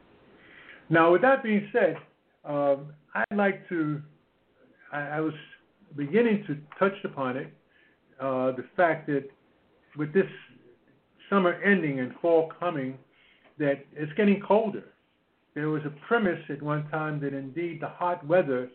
[0.90, 1.98] Now, with that being said,
[2.46, 4.02] um, I'd like to.
[4.92, 5.34] I, I, was
[5.96, 7.54] beginning to touch upon it,
[8.20, 9.26] uh, the fact that
[9.98, 10.26] with this
[11.30, 12.98] summer ending and fall coming,
[13.58, 14.84] that it's getting colder.
[15.56, 18.70] There was a premise at one time that indeed the hot weather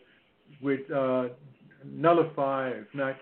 [0.61, 1.29] would uh,
[1.83, 3.15] nullify, if not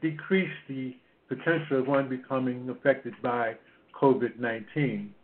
[0.00, 0.94] decrease, the
[1.28, 3.54] potential of one becoming affected by
[4.00, 5.14] COVID 19.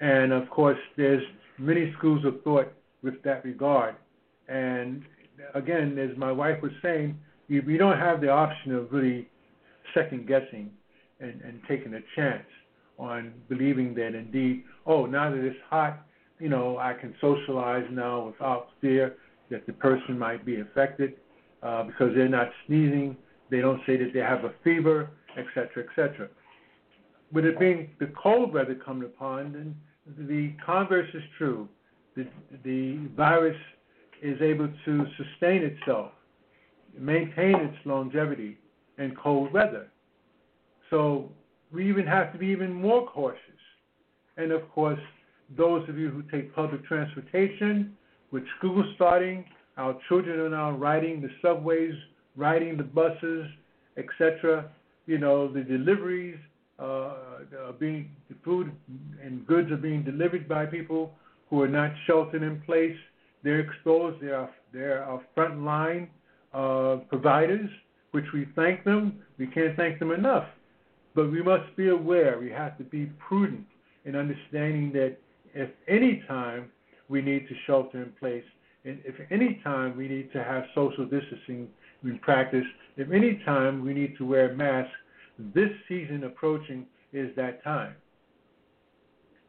[0.00, 1.22] And of course, there's
[1.58, 2.72] many schools of thought
[3.02, 3.96] with that regard.
[4.48, 5.04] And
[5.54, 9.28] again, as my wife was saying, you, you don't have the option of really
[9.94, 10.70] second guessing
[11.20, 12.44] and, and taking a chance
[13.00, 16.06] on believing that indeed, oh, now that it's hot,
[16.38, 19.16] you know, I can socialize now without fear
[19.50, 21.14] that the person might be affected
[21.62, 23.16] uh, because they're not sneezing.
[23.50, 26.28] They don't say that they have a fever, etc., etc.
[27.32, 29.76] With it being the cold weather coming upon, then
[30.26, 31.68] the converse is true.
[32.16, 32.26] The,
[32.64, 33.56] the virus
[34.22, 36.12] is able to sustain itself,
[36.98, 38.58] maintain its longevity
[38.98, 39.88] in cold weather.
[40.90, 41.30] So
[41.72, 43.40] we even have to be even more cautious.
[44.36, 45.00] And of course,
[45.56, 47.96] those of you who take public transportation,
[48.30, 49.44] with school starting,
[49.76, 51.94] our children are now riding the subways,
[52.36, 53.46] riding the buses,
[53.96, 54.70] etc.
[55.06, 56.38] You know, the deliveries
[56.78, 56.84] uh,
[57.64, 58.72] are being, the food
[59.22, 61.12] and goods are being delivered by people
[61.48, 62.96] who are not sheltered in place.
[63.42, 64.20] They're exposed.
[64.22, 66.08] They are they're our frontline
[66.54, 67.68] uh, providers,
[68.12, 69.20] which we thank them.
[69.38, 70.46] We can't thank them enough.
[71.14, 72.38] But we must be aware.
[72.38, 73.66] We have to be prudent
[74.04, 75.16] in understanding that
[75.54, 76.70] if any time
[77.08, 78.44] we need to shelter in place,
[78.84, 81.68] and if any time we need to have social distancing
[82.04, 82.64] in practice,
[82.96, 84.92] if any time we need to wear masks,
[85.54, 87.94] this season approaching is that time.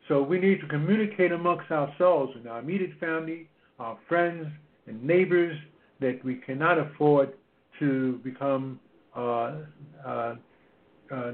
[0.08, 3.48] So we need to communicate amongst ourselves and our immediate family,
[3.80, 4.48] our friends
[4.88, 5.58] and neighbors
[6.00, 7.34] that we cannot afford
[7.80, 8.80] to become
[9.16, 9.54] uh,
[10.06, 10.36] uh,
[11.14, 11.32] uh,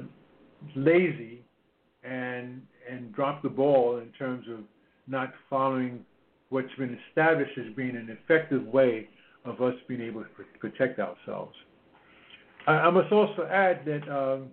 [0.76, 1.44] lazy
[2.04, 4.60] and and drop the ball in terms of
[5.08, 6.06] not following
[6.50, 9.08] what's been established as being an effective way
[9.46, 11.54] of us being able to protect ourselves.
[12.66, 14.50] I, I must also add that um,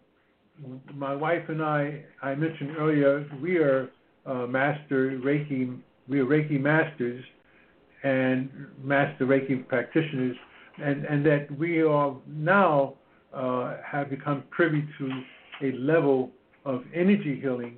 [0.94, 3.90] my wife and I, I mentioned earlier, we are
[4.26, 7.24] uh, master Reiki, we are Reiki masters
[8.02, 8.50] and
[8.82, 10.36] master Reiki practitioners,
[10.82, 12.94] and, and that we are now
[13.32, 15.22] uh, have become privy to
[15.62, 16.30] a level
[16.64, 17.76] of energy healing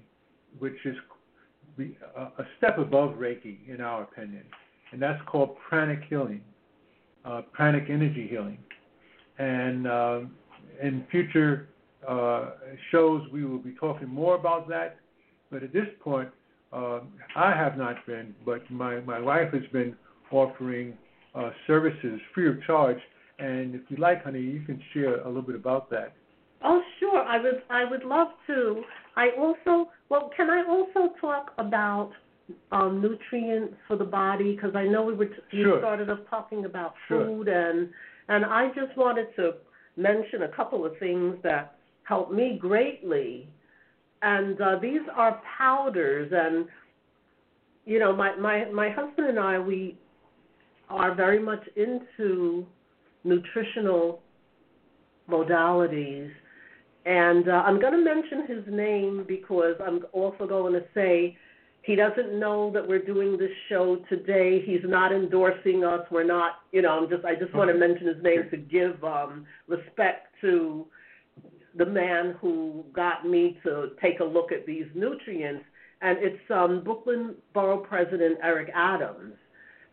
[0.58, 0.96] which is
[1.78, 4.44] a step above Reiki, in our opinion,
[4.92, 6.40] and that's called pranic healing,
[7.24, 8.58] uh, pranic energy healing.
[9.38, 10.20] And uh,
[10.82, 11.68] in future
[12.08, 12.52] uh,
[12.90, 14.96] shows, we will be talking more about that.
[15.50, 16.30] But at this point,
[16.72, 17.00] uh,
[17.36, 19.94] I have not been, but my, my wife has been
[20.30, 20.96] offering
[21.34, 22.98] uh, services free of charge.
[23.38, 26.14] And if you like, honey, you can share a little bit about that.
[26.68, 27.22] Oh, sure.
[27.22, 28.82] I would I would love to.
[29.16, 32.10] I also well, can I also talk about
[32.72, 34.56] um, nutrients for the body?
[34.56, 35.78] Because I know we were t- sure.
[35.78, 37.24] started off talking about sure.
[37.24, 37.88] food, and
[38.28, 39.54] and I just wanted to
[39.96, 43.48] mention a couple of things that helped me greatly.
[44.22, 46.66] And uh, these are powders, and
[47.84, 49.96] you know, my my my husband and I we
[50.88, 52.66] are very much into
[53.22, 54.20] nutritional
[55.30, 56.30] modalities
[57.06, 61.38] and uh, I'm going to mention his name because I'm also going to say
[61.82, 64.60] he doesn't know that we're doing this show today.
[64.66, 66.00] He's not endorsing us.
[66.10, 69.02] We're not, you know, I'm just I just want to mention his name to give
[69.04, 70.86] um respect to
[71.76, 75.64] the man who got me to take a look at these nutrients
[76.02, 79.34] and it's um Brooklyn Borough President Eric Adams.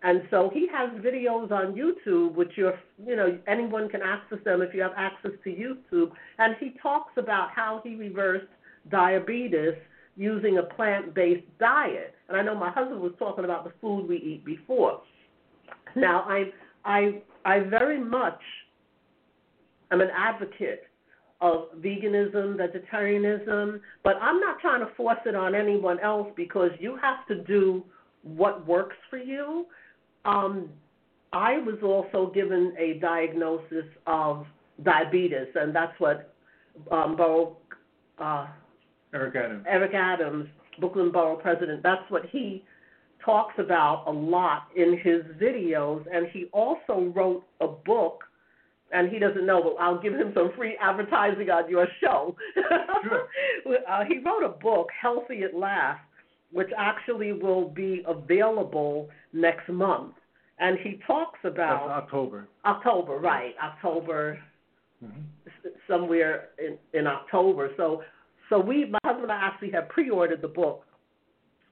[0.03, 4.61] And so he has videos on YouTube, which you're, you know, anyone can access them
[4.61, 6.11] if you have access to YouTube.
[6.39, 8.47] And he talks about how he reversed
[8.91, 9.75] diabetes
[10.17, 12.15] using a plant-based diet.
[12.27, 15.01] And I know my husband was talking about the food we eat before.
[15.95, 16.51] Now, I,
[16.83, 18.39] I, I very much
[19.91, 20.83] am an advocate
[21.39, 26.97] of veganism, vegetarianism, but I'm not trying to force it on anyone else because you
[27.01, 27.83] have to do
[28.23, 29.65] what works for you.
[30.25, 30.69] Um,
[31.31, 34.45] I was also given a diagnosis of
[34.83, 36.33] diabetes, and that's what
[36.91, 37.57] um, Borough,
[38.19, 38.47] uh,
[39.13, 39.65] Eric Adams.
[39.67, 40.47] Eric Adams,
[40.79, 42.63] Brooklyn Borough President, that's what he
[43.23, 48.23] talks about a lot in his videos, and he also wrote a book.
[48.91, 52.35] And he doesn't know, but I'll give him some free advertising on your show.
[52.53, 53.79] Sure.
[53.89, 56.01] uh, he wrote a book, Healthy at Last,
[56.51, 60.13] which actually will be available next month.
[60.59, 62.47] And he talks That's about October.
[62.65, 63.53] October, right?
[63.61, 64.39] October,
[65.03, 65.21] hmm
[65.87, 67.69] somewhere in, in October.
[67.77, 68.03] So,
[68.49, 70.83] so we, my husband and I actually have pre-ordered the book,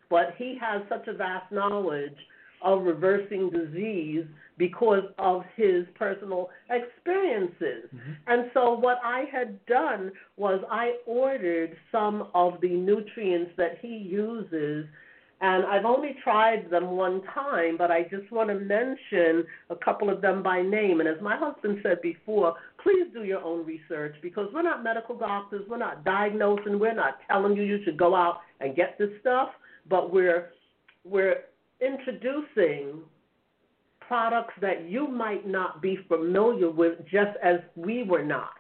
[0.09, 2.15] but he has such a vast knowledge
[2.61, 4.25] of reversing disease
[4.57, 7.89] because of his personal experiences.
[7.93, 8.15] Mhm.
[8.27, 13.95] And so what I had done was I ordered some of the nutrients that he
[13.97, 14.85] uses
[15.41, 20.11] and I've only tried them one time, but I just want to mention a couple
[20.11, 20.99] of them by name.
[20.99, 25.17] And as my husband said before, please do your own research because we're not medical
[25.17, 25.63] doctors.
[25.67, 26.77] We're not diagnosing.
[26.77, 29.49] We're not telling you you should go out and get this stuff,
[29.89, 30.49] but we're
[31.03, 31.37] we're
[31.81, 32.99] introducing
[33.99, 38.51] products that you might not be familiar with just as we were not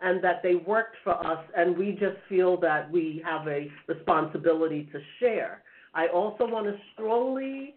[0.00, 4.88] and that they worked for us and we just feel that we have a responsibility
[4.92, 5.62] to share.
[5.94, 7.74] I also want to strongly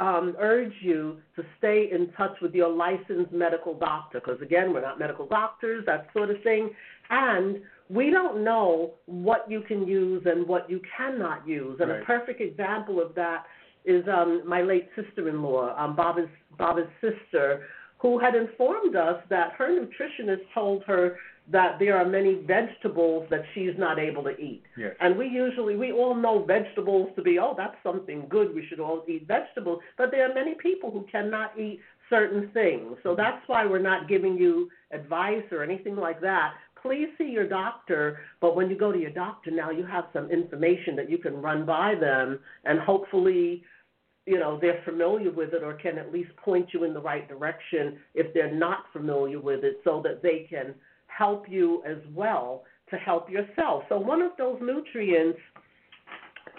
[0.00, 4.82] um, urge you to stay in touch with your licensed medical doctor because again we're
[4.82, 6.70] not medical doctors that sort of thing
[7.10, 12.02] and we don't know what you can use and what you cannot use and Right.
[12.02, 13.44] a perfect example of that
[13.84, 16.28] is um, my late sister-in-law um, Baba's
[16.58, 17.64] Baba's sister
[17.98, 21.16] who had informed us that her nutritionist told her
[21.50, 24.94] that there are many vegetables that she's not able to eat Yes.
[25.00, 28.54] and we usually, we all know vegetables to be, oh, that's something good.
[28.54, 29.80] We should all eat vegetables.
[29.98, 32.96] But there are many people who cannot eat certain things.
[33.02, 33.20] So mm-hmm.
[33.20, 36.54] that's why we're not giving you advice or anything like that.
[36.80, 38.20] Please see your doctor.
[38.40, 41.40] But when you go to your doctor now, you have some information that you can
[41.40, 43.64] run by them, and hopefully,
[44.26, 47.28] you know, they're familiar with it or can at least point you in the right
[47.28, 50.74] direction if they're not familiar with it, so that they can
[51.16, 53.84] help you as well to help yourself.
[53.88, 55.38] So one of those nutrients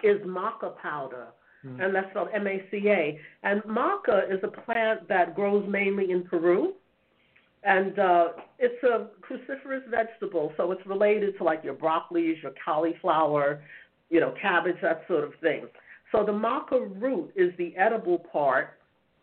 [0.04, 1.28] is maca powder,
[1.66, 1.80] Mhm.
[1.82, 3.20] and that's spelled M-A-C-A.
[3.44, 6.74] And maca is a plant that grows mainly in Peru,
[7.64, 13.62] and uh, it's a cruciferous vegetable, so it's related to like your broccolis, your cauliflower,
[14.10, 15.68] you know, cabbage, that sort of thing.
[16.12, 18.68] So the maca root is the edible part,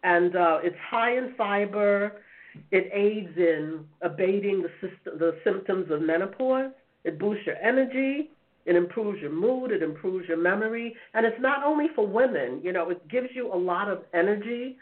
[0.02, 2.22] and uh, it's high in fiber.
[2.70, 6.72] It aids in abating the, system, the symptoms of menopause.
[7.04, 8.30] It boosts your energy.
[8.64, 9.72] It improves your mood.
[9.72, 10.94] It improves your memory.
[11.14, 12.60] And it's not only for women.
[12.62, 14.76] You know, it gives you a lot of energy,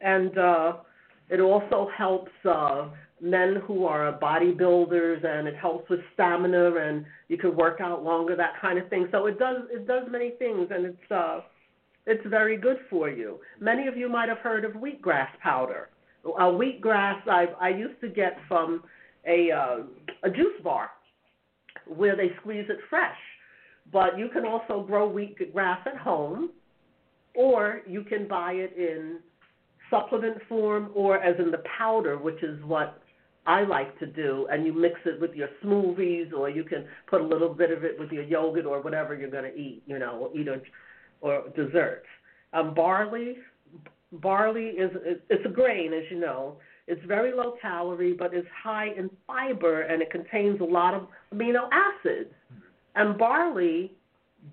[0.00, 0.72] and uh,
[1.30, 2.88] it also helps uh,
[3.20, 8.36] men who are bodybuilders, and it helps with stamina, and you can work out longer,
[8.36, 9.08] that kind of thing.
[9.10, 11.40] So it does it does many things, and it's uh,
[12.06, 13.38] it's very good for you.
[13.60, 15.88] Many of you might have heard of wheatgrass powder.
[16.26, 18.82] Uh, wheatgrass I I used to get from
[19.26, 19.78] a uh,
[20.22, 20.90] a juice bar
[21.86, 23.16] where they squeeze it fresh.
[23.92, 26.50] But you can also grow wheatgrass at home,
[27.34, 29.18] or you can buy it in
[29.90, 33.02] supplement form or as in the powder, which is what
[33.46, 37.20] I like to do, and you mix it with your smoothies, or you can put
[37.20, 39.98] a little bit of it with your yogurt or whatever you're going to eat, you
[39.98, 40.62] know, or eat or,
[41.20, 42.06] or desserts.
[42.54, 43.36] Um, barley,
[44.20, 44.90] barley is
[45.28, 46.56] it's a grain, as you know.
[46.86, 51.06] It's very low calorie, but it's high in fiber, and it contains a lot of
[51.32, 52.30] amino acids.
[52.94, 53.92] And barley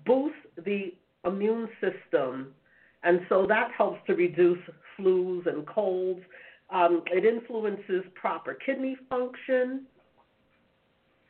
[0.06, 0.94] boosts the
[1.24, 2.54] immune system,
[3.02, 4.58] and so that helps to reduce
[4.98, 6.20] flus and colds.
[6.70, 9.82] Um, it influences proper kidney function.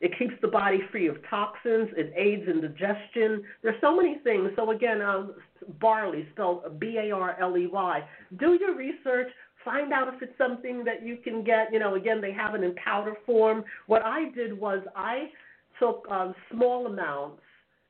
[0.01, 1.89] It keeps the body free of toxins.
[1.95, 3.43] It aids in digestion.
[3.61, 4.51] There's so many things.
[4.55, 5.35] So again, um,
[5.79, 8.03] barley spelled B-A-R-L-E-Y.
[8.37, 9.31] Do your research.
[9.63, 11.71] Find out if it's something that you can get.
[11.71, 13.63] You know, again, they have it in powder form.
[13.87, 15.29] What I did was I
[15.79, 17.41] took um, small amounts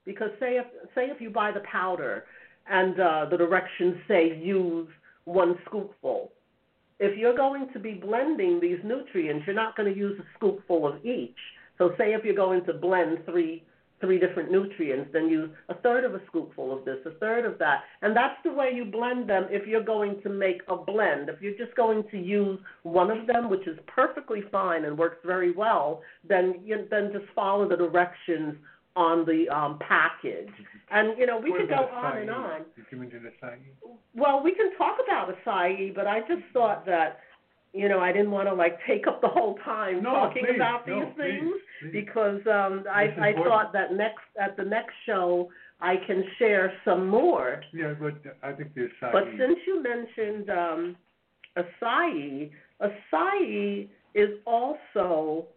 [0.06, 2.26] because say if say if you buy the powder
[2.70, 4.88] and uh, the directions say use
[5.26, 6.30] one scoopful.
[7.00, 10.94] If you're going to be blending these nutrients, you're not going to use a scoopful
[10.94, 11.36] of each.
[11.78, 13.64] So say if you're going to blend three
[14.04, 17.58] three different nutrients, then use a third of a scoopful of this, a third of
[17.58, 17.84] that.
[18.02, 21.30] And that's the way you blend them if you're going to make a blend.
[21.30, 25.20] If you're just going to use one of them, which is perfectly fine and works
[25.26, 28.56] very well, then you, then just follow the directions
[28.98, 30.52] on the um, package.
[30.92, 32.60] And you know, we What could go on and on.
[32.76, 33.56] Did you mention acai?
[34.14, 37.20] Well, we can talk about acai, but I just thought that,
[37.74, 40.56] you know, I didn't want to like take up the whole time No, talking please,
[40.56, 41.92] about these please, things please.
[41.92, 43.46] because um, I I important.
[43.46, 45.50] thought that next at the next show
[45.82, 47.62] I can share some more.
[47.74, 49.12] Yeah, but I think the acai.
[49.12, 50.96] But since you mentioned um,
[51.58, 52.52] acai,
[52.82, 55.48] acai is also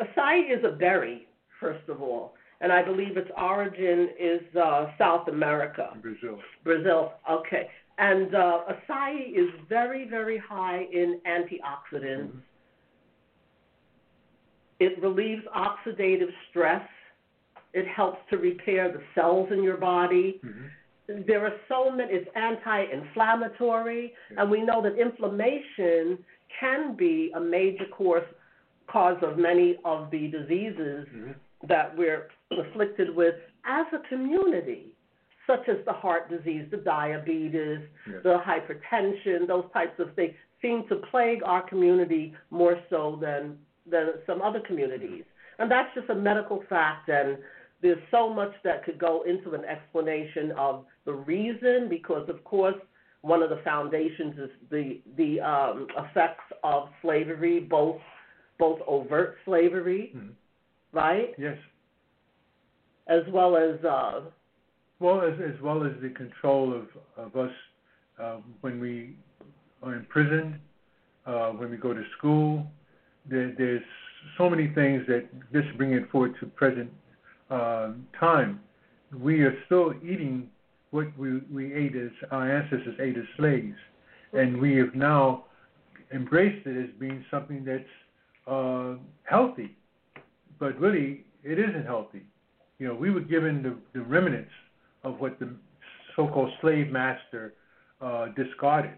[0.00, 1.26] acai is a berry,
[1.60, 5.90] first of all, and I believe its origin is uh, South America.
[6.00, 6.38] Brazil.
[6.64, 7.68] Brazil, okay.
[8.00, 12.32] And uh, acai is very, very high in antioxidants.
[12.32, 12.40] Mhm.
[14.80, 16.88] It relieves oxidative stress.
[17.74, 20.40] It helps to repair the cells in your body.
[20.42, 21.26] Mhm.
[21.26, 26.24] There are so many, it's anti inflammatory, and we know that inflammation
[26.58, 28.28] can be a major course,
[28.86, 31.34] cause of many of the diseases Mhm.
[31.64, 34.96] that we're afflicted with as a community,
[35.50, 38.22] such as the heart disease, the diabetes, Yes.
[38.22, 43.42] the hypertension, those types of things seem to plague our community more so than
[43.86, 45.24] than some other communities.
[45.58, 47.38] And that's just a medical fact and
[47.82, 52.76] there's so much that could go into an explanation of the reason because of course
[53.22, 58.00] one of the foundations is the the um, effects of slavery, both
[58.58, 60.32] both overt slavery, Mhm.
[60.92, 61.58] right, Yes.
[63.06, 64.20] as well as uh,
[65.00, 66.86] Well, as as well as the control of
[67.16, 67.52] of us
[68.22, 69.16] uh, when we
[69.82, 70.60] are imprisoned,
[71.26, 72.66] uh, when we go to school.
[73.28, 73.82] There, there's
[74.36, 76.90] so many things that just bring it forward to present
[77.50, 78.60] uh, time.
[79.18, 80.50] We are still eating
[80.90, 83.76] what we we ate as our ancestors ate as slaves,
[84.34, 85.46] and we have now
[86.12, 87.84] embraced it as being something that's
[88.46, 89.74] uh, healthy,
[90.58, 92.22] but really it isn't healthy.
[92.78, 94.50] You know, we were given the, the remnants
[95.04, 95.50] of what the
[96.16, 97.54] so-called slave master
[98.00, 98.96] uh, discarded,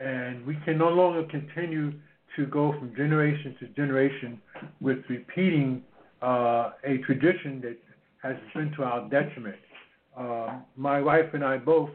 [0.00, 1.92] and we can no longer continue
[2.36, 4.40] to go from generation to generation
[4.80, 5.82] with repeating
[6.22, 7.76] uh, a tradition that
[8.22, 9.56] has been to our detriment.
[10.16, 11.90] Um, my wife and I both,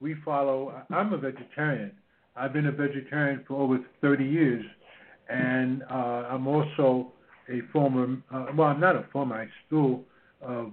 [0.00, 0.82] we follow.
[0.90, 1.92] I'm a vegetarian.
[2.36, 4.64] I've been a vegetarian for over 30 years,
[5.28, 7.12] and uh, I'm also
[7.48, 8.16] a former.
[8.32, 9.36] Uh, well, I'm not a former.
[9.36, 10.02] I still
[10.46, 10.64] uh,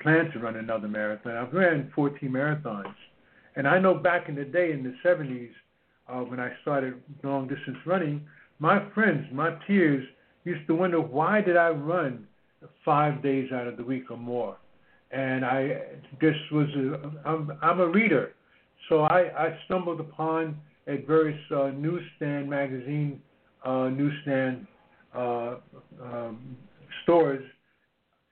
[0.00, 1.36] plan to run another marathon.
[1.36, 2.94] I've ran 14 marathons,
[3.56, 5.50] and I know back in the day in the 70s
[6.08, 8.26] uh, when I started long distance running,
[8.58, 10.06] my friends, my peers
[10.44, 12.26] used to wonder why did I run
[12.84, 14.56] five days out of the week or more,
[15.10, 15.82] and I
[16.20, 18.32] just was a, I'm, I'm a reader,
[18.88, 23.20] so I, I stumbled upon at various uh, newsstand magazine
[23.64, 24.66] uh, newsstand
[25.14, 25.56] uh,
[26.02, 26.56] um,
[27.02, 27.44] stores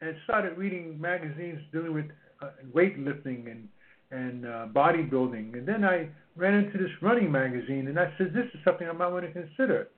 [0.00, 2.06] and started reading magazines dealing with
[2.42, 3.68] uh, weightlifting and
[4.10, 5.52] and uh, bodybuilding.
[5.52, 8.92] And then I ran into this running magazine, and I said, "This is something I
[8.92, 9.88] might want to consider."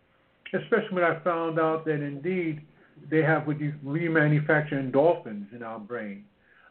[0.52, 2.60] Especially when I found out that indeed
[3.08, 6.24] they have what you remanufacture endorphins in our brain,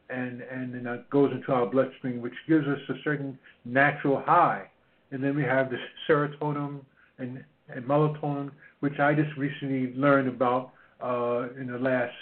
[0.10, 4.70] and and then that goes into our bloodstream, which gives us a certain natural high.
[5.12, 5.78] And then we have the
[6.08, 6.82] serotonin
[7.18, 10.72] and, and melatonin, which I just recently learned about
[11.02, 12.14] uh, in the last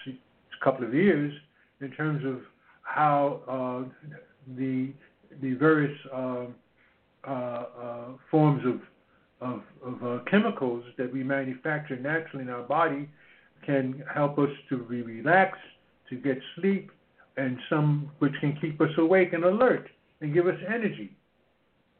[0.63, 1.33] couple of years
[1.81, 2.41] in terms of
[2.83, 4.13] how uh,
[4.57, 4.91] the
[5.41, 6.45] the various uh,
[7.27, 8.81] uh, uh, forms of
[9.39, 13.07] of, of uh, chemicals that we manufacture naturally in our body
[13.65, 15.61] can help us to be relaxed,
[16.09, 16.91] to get sleep,
[17.37, 19.87] and some which can keep us awake and alert
[20.21, 21.15] and give us energy.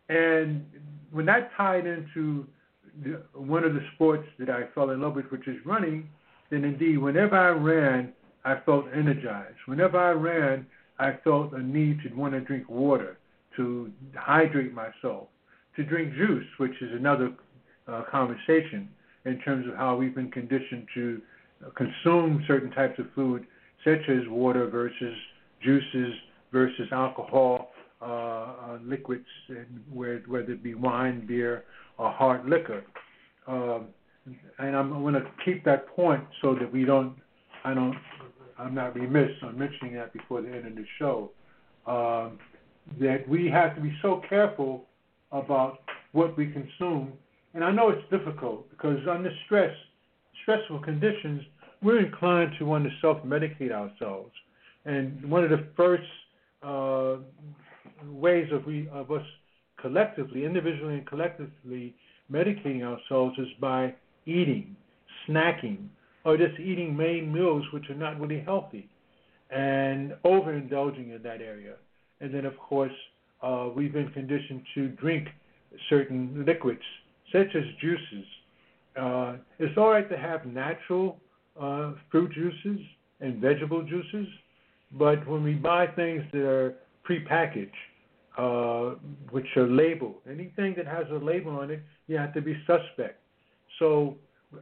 [0.10, 0.66] And
[1.12, 2.48] when that tied into
[3.04, 6.10] the, one of the sports that I fell in love with, which is running,
[6.50, 8.14] then indeed, whenever I ran,
[8.48, 9.58] I felt energized.
[9.66, 10.66] Whenever I ran,
[11.00, 13.18] I felt a need to want to drink water,
[13.58, 15.28] to hydrate myself,
[15.76, 17.34] to drink juice, which is another
[17.88, 18.88] uh, conversation
[19.26, 21.22] in terms of how we've been conditioned to
[21.76, 23.46] consume certain types of food,
[23.84, 25.16] such as water versus
[25.62, 26.14] juices
[26.54, 27.72] versus alcohol,
[28.02, 29.26] uh, uh, liquids,
[29.94, 31.66] whether it be wine, beer,
[31.98, 32.84] or hard liquor.
[33.48, 33.88] Um,
[34.60, 37.14] and I'm going to keep that point so that we don't,
[37.66, 37.96] I don't,
[38.60, 41.32] I'm not remiss on mentioning that before the end of the show.
[41.86, 42.40] Um,
[43.00, 44.86] that we have to be so careful
[45.32, 45.80] about
[46.14, 47.14] what we consume.
[47.54, 49.76] And I know it's difficult because under stress,
[50.44, 51.42] stressful conditions,
[51.82, 54.32] we're inclined to want to self-medicate ourselves,
[54.86, 56.04] and one of the first
[56.64, 57.18] uh,
[58.10, 59.26] ways of we of us
[59.80, 61.96] collectively, individually and collectively,
[62.32, 63.94] medicating ourselves is by
[64.26, 64.76] eating,
[65.28, 65.88] snacking,
[66.28, 68.90] or just eating main meals which are not really healthy,
[69.50, 71.76] and overindulging in that area.
[72.20, 72.92] And then, of course,
[73.42, 75.30] uh, we've been conditioned to drink
[75.90, 76.82] certain liquids,
[77.32, 78.26] such as juices.
[79.00, 81.18] Uh, it's all right to have natural
[81.58, 82.86] uh, fruit juices
[83.22, 84.28] and vegetable juices,
[85.04, 86.76] but when we buy things that are
[87.10, 87.72] prepackaged,
[88.38, 88.96] uh,
[89.32, 93.18] which are labeled, anything that has a label on it, you have to be suspect.
[93.80, 94.18] So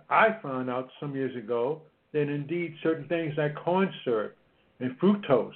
[0.09, 1.81] I found out some years ago
[2.13, 4.35] that indeed certain things like corn syrup
[4.79, 5.51] and fructose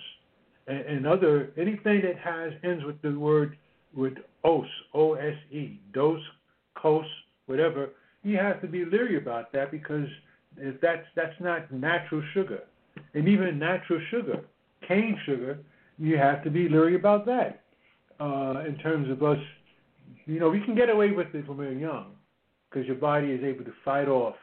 [0.68, 3.58] and, and other anything that has ends with the word
[3.96, 4.14] with
[4.44, 6.22] os, O S E, dose,
[6.76, 7.06] cos,
[7.48, 7.90] whatever,
[8.24, 10.08] you have to be leery about that because
[10.58, 12.62] if that's that's not natural sugar.
[13.14, 14.44] And even natural sugar,
[14.88, 15.60] cane sugar,
[15.98, 17.62] you have to be leery about that.
[18.20, 19.38] Uh, in terms of us,
[20.26, 22.12] you know, we can get away with it when we're young
[22.70, 24.36] because your body is able to fight off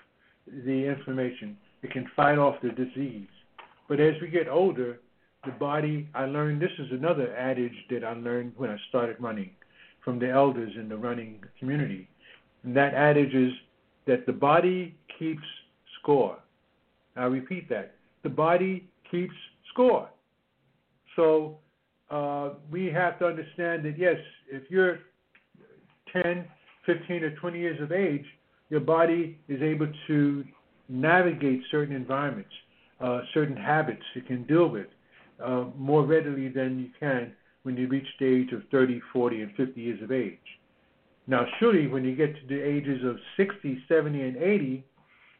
[0.46, 1.56] the inflammation.
[1.82, 3.28] It can fight off the disease.
[3.88, 4.98] But as we get older,
[5.44, 9.50] the body, I learned this is another adage that I learned when I started running
[10.04, 12.08] from the elders in the running community.
[12.64, 13.52] And that adage is
[14.06, 15.42] that the body keeps
[16.00, 16.38] score.
[17.16, 17.94] I repeat that.
[18.22, 19.34] The body keeps
[19.72, 20.08] score.
[21.14, 21.58] So
[22.10, 24.16] uh, we have to understand that, yes,
[24.48, 25.00] if you're
[26.12, 26.44] 10,
[26.87, 28.24] 15, or 20 years of age,
[28.70, 30.45] your body is able to
[30.89, 32.51] navigate certain environments,
[33.01, 34.87] uh, certain habits it can deal with
[35.45, 37.32] uh, more readily than you can
[37.64, 40.39] when you reach the age of 30, 40, and 50 years of age.
[41.26, 44.84] Now, surely when you get to the ages of 60, 70, and 80,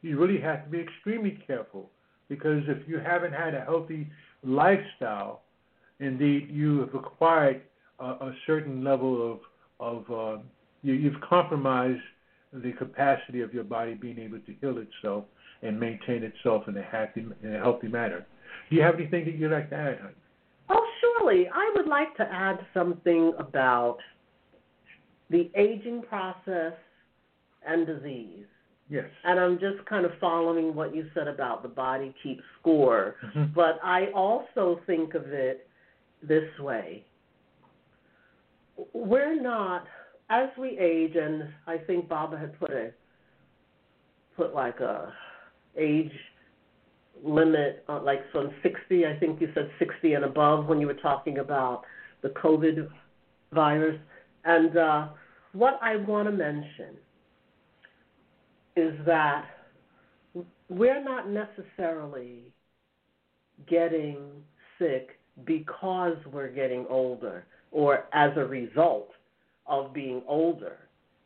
[0.03, 1.89] you really have to be extremely careful
[2.29, 4.09] because if you haven't had a healthy
[4.43, 5.43] lifestyle,
[6.01, 7.63] indeed you have acquired
[8.01, 9.39] a, a certain level of
[9.79, 10.43] of uh,
[10.87, 12.01] you, you've compromised
[12.53, 15.25] the capacity of your body being able to heal itself
[15.63, 18.25] and maintain itself in a happy in a healthy manner.
[18.71, 20.15] Do you have anything that you'd like to add, honey?
[20.69, 21.49] Oh, surely.
[21.53, 23.99] I would like to add something about
[25.29, 26.75] the aging process
[27.67, 28.47] and disease.
[28.89, 29.07] Yes.
[29.25, 33.17] And I'm just kind of following what you said about the body keeps score.
[33.23, 33.53] Mhm.
[33.53, 35.69] But I also think of it
[36.23, 37.05] this way.
[38.93, 39.89] We're not
[40.31, 42.91] as we age and I think Baba had put a
[44.37, 45.13] put like a
[45.79, 46.13] age
[47.25, 50.95] limit uh, like from 60, I think you said 60 and above when you were
[50.95, 51.83] talking about
[52.23, 52.89] the COVID
[53.53, 53.99] virus.
[54.45, 55.09] And uh,
[55.53, 56.97] what I want to mention
[58.77, 59.47] is that
[60.69, 62.53] we're not necessarily
[63.67, 64.19] getting
[64.79, 69.11] sick because we're getting older or as a result
[69.69, 70.79] of being older.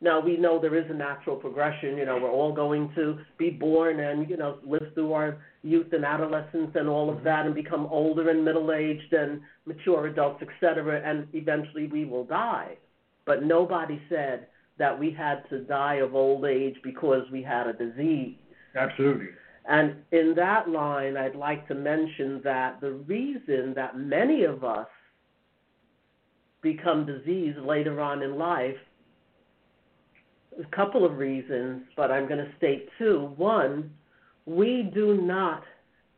[0.02, 1.98] Now we know there is a natural progression.
[1.98, 5.92] You know, we're all going to be born and you know live through our youth
[5.92, 7.24] and adolescence and all of mm-hmm.
[7.24, 11.02] that, and become older and middle aged and mature adults, etc.
[11.04, 12.78] And eventually we will die.
[13.26, 14.46] But nobody said
[14.78, 18.36] that we had to die of old age because we had a disease.
[18.74, 19.28] Absolutely.
[19.68, 24.88] And in that line, I'd like to mention that the reason that many of us
[26.62, 28.76] become diseased later on in life
[30.58, 33.32] a couple of reasons, but I'm going to state two.
[33.36, 33.90] One,
[34.46, 35.62] we do not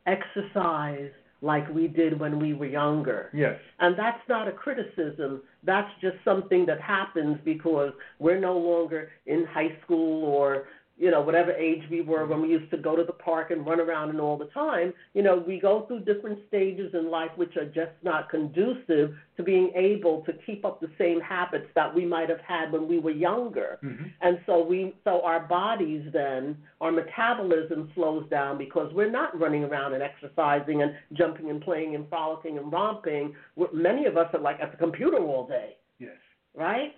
[0.05, 3.29] exercise like we did when we were younger.
[3.33, 3.59] Yes.
[3.79, 5.41] And that's not a criticism.
[5.63, 10.65] That's just something that happens because we're no longer in high school or
[10.97, 13.65] you know, whatever age we were when we used to go to the park and
[13.65, 17.31] run around and all the time, you know, we go through different stages in life
[17.35, 21.93] which are just not conducive to being able to keep up the same habits that
[21.93, 23.79] we might have had when we were younger.
[23.83, 24.05] Mm-hmm.
[24.21, 29.63] And so we so our bodies then our metabolism slows down because we're not running
[29.63, 33.33] around and exercising and jumping and playing and frolicking and romping.
[33.73, 36.17] Many of us are like at the computer all day, Yes.
[36.55, 36.93] right?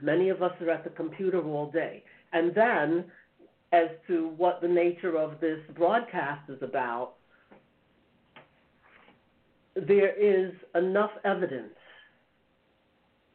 [0.00, 2.02] Many of us are at the computer all day.
[2.32, 3.04] And then,
[3.72, 7.14] as to what the nature of this broadcast is about,
[9.74, 11.74] there is enough evidence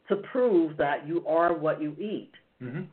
[0.09, 2.31] to prove that you are what you eat.
[2.61, 2.83] Mm-hmm.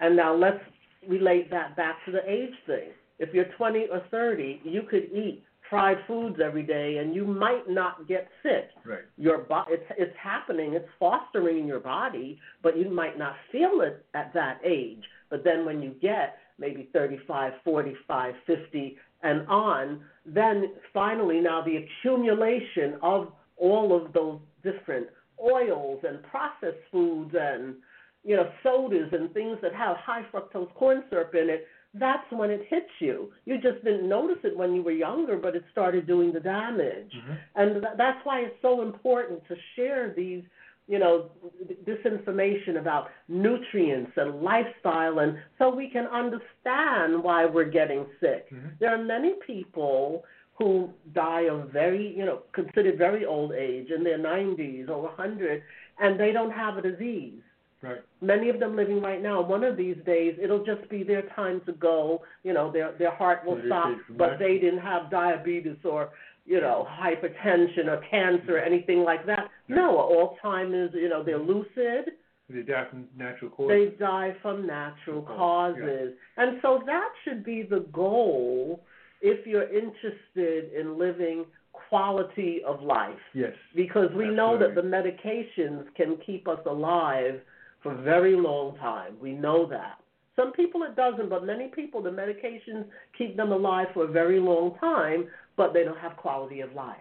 [0.00, 0.60] And now let's
[1.08, 2.90] relate that back to the age thing.
[3.18, 7.68] If you're 20 or 30, you could eat fried foods every day and you might
[7.68, 8.70] not get sick.
[8.84, 9.00] Right.
[9.16, 13.80] Your bo- it's it's happening, it's fostering in your body, but you might not feel
[13.80, 15.02] it at that age.
[15.30, 21.78] But then when you get maybe 35, 45, 50, and on, then finally now the
[21.78, 25.08] accumulation of all of those different
[25.42, 27.74] oils and processed foods and
[28.22, 32.50] you know sodas and things that have high fructose corn syrup in it that's when
[32.50, 36.06] it hits you you just didn't notice it when you were younger but it started
[36.06, 37.36] doing the damage Mhm.
[37.56, 40.42] and th- that's why it's so important to share these
[40.88, 41.30] you know
[41.68, 48.04] th- this information about nutrients and lifestyle and so we can understand why we're getting
[48.20, 48.78] sick Mhm.
[48.80, 50.24] there are many people
[50.56, 55.64] who die of very, you know, considered very old age in their 90s or 100,
[55.98, 57.42] and they don't have a disease.
[57.84, 58.00] Right.
[58.22, 59.42] Many of them living right now.
[59.42, 62.22] One of these days, it'll just be their time to go.
[62.42, 66.10] You know, their their heart will stop, but they didn't have diabetes or
[66.46, 69.50] you know hypertension or cancer or anything like that.
[69.68, 70.94] No, Alzheimer's.
[70.94, 72.12] You know, they're lucid.
[72.48, 73.90] They die from natural causes.
[73.90, 76.12] They die from natural Cause, causes.
[76.36, 78.82] And so that should be the goal
[79.22, 83.18] if you're interested in living quality of life.
[83.34, 83.52] yes.
[83.74, 87.40] Because we know that the medications can keep us alive
[87.84, 89.14] for a very long time.
[89.22, 89.98] We know that.
[90.34, 94.40] Some people it doesn't, but many people the medications keep them alive for a very
[94.40, 96.96] long time, but they don't have quality of life.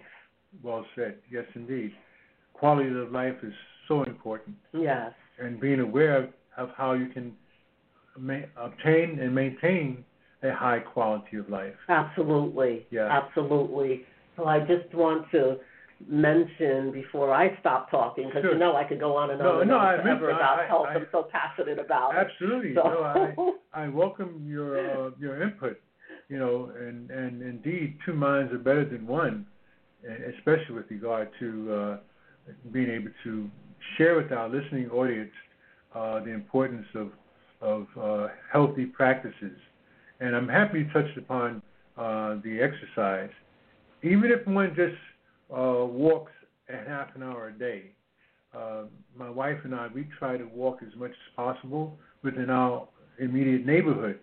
[0.61, 1.15] Well said.
[1.31, 1.93] Yes, indeed.
[2.53, 3.53] Quality of life is
[3.87, 5.11] so important, Yes.
[5.39, 7.35] and being aware of, how you can
[8.15, 10.05] ma- obtain and maintain
[10.43, 11.73] a high quality of life.
[11.89, 12.85] Absolutely.
[12.91, 13.07] Yeah.
[13.07, 14.05] Absolutely.
[14.35, 15.57] So I just want to
[16.07, 18.53] mention before I stop talking, because Sure.
[18.53, 20.35] you know I could go on and No, on and no, on I forever mean,
[20.35, 20.87] about I- health.
[20.89, 22.17] I- I'm so passionate about it.
[22.17, 22.75] Absolutely.
[22.75, 23.03] So, No,
[23.73, 25.79] I I welcome your uh, your input.
[26.29, 29.45] You know, and and indeed, two minds are better than one,
[30.37, 31.97] especially with regard to uh,
[32.71, 33.49] being able to
[33.97, 35.31] share with our listening audience
[35.95, 37.11] uh, the importance of
[37.61, 39.57] of uh, healthy practices.
[40.19, 41.61] And I'm happy you touched upon
[41.97, 43.29] uh, the exercise.
[44.03, 44.95] Even if one just
[45.53, 46.31] uh, walks
[46.69, 47.91] a half an hour a day,
[48.57, 48.83] uh,
[49.17, 52.87] my wife and I, we try to walk as much as possible within our
[53.19, 54.19] immediate neighborhood.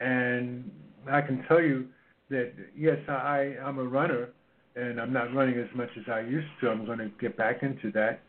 [0.00, 0.70] And
[1.10, 1.86] I can tell you
[2.30, 4.30] that, yes, I, I'm a runner,
[4.76, 6.70] and I'm not running as much as I used to.
[6.70, 8.20] I'm going to get back into that.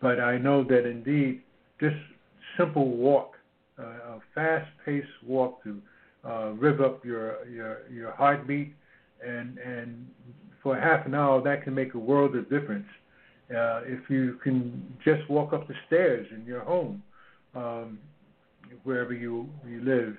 [0.00, 1.42] But I know that indeed,
[1.80, 1.92] this
[2.56, 3.34] simple walk,
[3.78, 5.80] uh, a fast-paced walk to
[6.24, 8.74] uh, rev up your, your, your heartbeat,
[9.26, 10.06] and, and
[10.62, 12.86] for half an hour, that can make a world of difference
[13.50, 17.02] uh, if you can just walk up the stairs in your home,
[17.54, 17.98] um,
[18.84, 20.16] wherever you you live,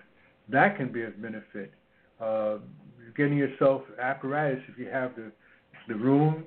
[0.50, 1.72] that can be of benefit.
[2.20, 2.58] Uh,
[3.16, 5.32] getting yourself apparatus if you have the
[5.88, 6.44] the room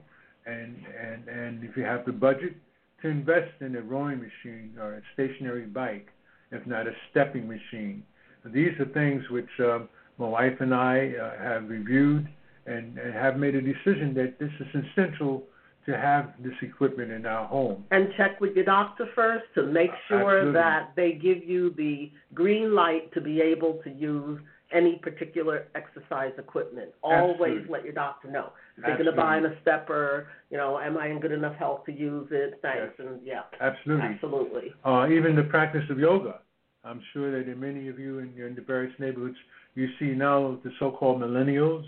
[0.47, 2.55] and and and if you have the budget
[3.01, 6.09] to invest in a rowing machine or a stationary bike,
[6.51, 8.03] if not a stepping machine.
[8.45, 9.89] These are things which um,
[10.19, 12.29] my wife and I uh, have reviewed
[12.67, 15.45] and, and have made a decision that this is essential
[15.87, 17.85] to have this equipment in our home.
[17.91, 20.53] and check with your doctor first to make sure Absolutely.
[20.55, 24.41] that they give you the green light to be able to use
[24.73, 26.91] any particular exercise equipment.
[27.03, 27.73] Always Absolutely.
[27.73, 28.53] let your doctor know.
[28.85, 32.29] Thinking of buying a stepper, you know, am I in good enough health to use
[32.31, 32.59] it?
[32.61, 32.95] Thanks.
[32.99, 34.07] And yeah, Absolutely.
[34.07, 34.73] absolutely.
[34.85, 36.41] Uh, even the practice of yoga.
[36.83, 39.37] I'm sure that in many of you in, in the various neighborhoods,
[39.75, 41.85] you see now the so-called millennials,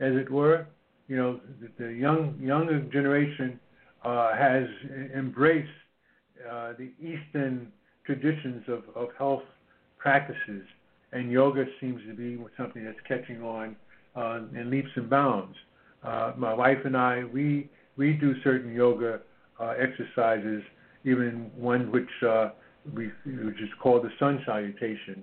[0.00, 0.66] as it were.
[1.08, 3.58] You know, the, the young younger generation
[4.04, 4.64] uh, has
[5.14, 5.68] embraced
[6.48, 7.72] uh, the Eastern
[8.04, 9.42] traditions of, of health
[9.98, 10.62] practices,
[11.12, 13.76] and yoga seems to be something that's catching on
[14.16, 15.56] uh, in leaps and bounds.
[16.02, 19.20] Uh, my wife and I, we we do certain yoga
[19.58, 20.62] uh, exercises,
[21.04, 22.50] even one which uh,
[22.94, 25.22] we which is called the sun salutation,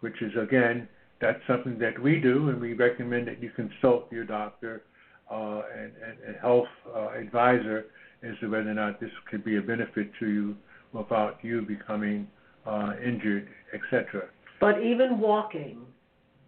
[0.00, 0.88] which is again
[1.20, 4.82] that's something that we do, and we recommend that you consult your doctor
[5.30, 7.86] uh, and, and, and health uh, advisor
[8.22, 10.56] as to whether or not this could be a benefit to you
[10.92, 12.26] without you becoming
[12.66, 14.28] uh, injured, etc.
[14.60, 15.80] But even walking,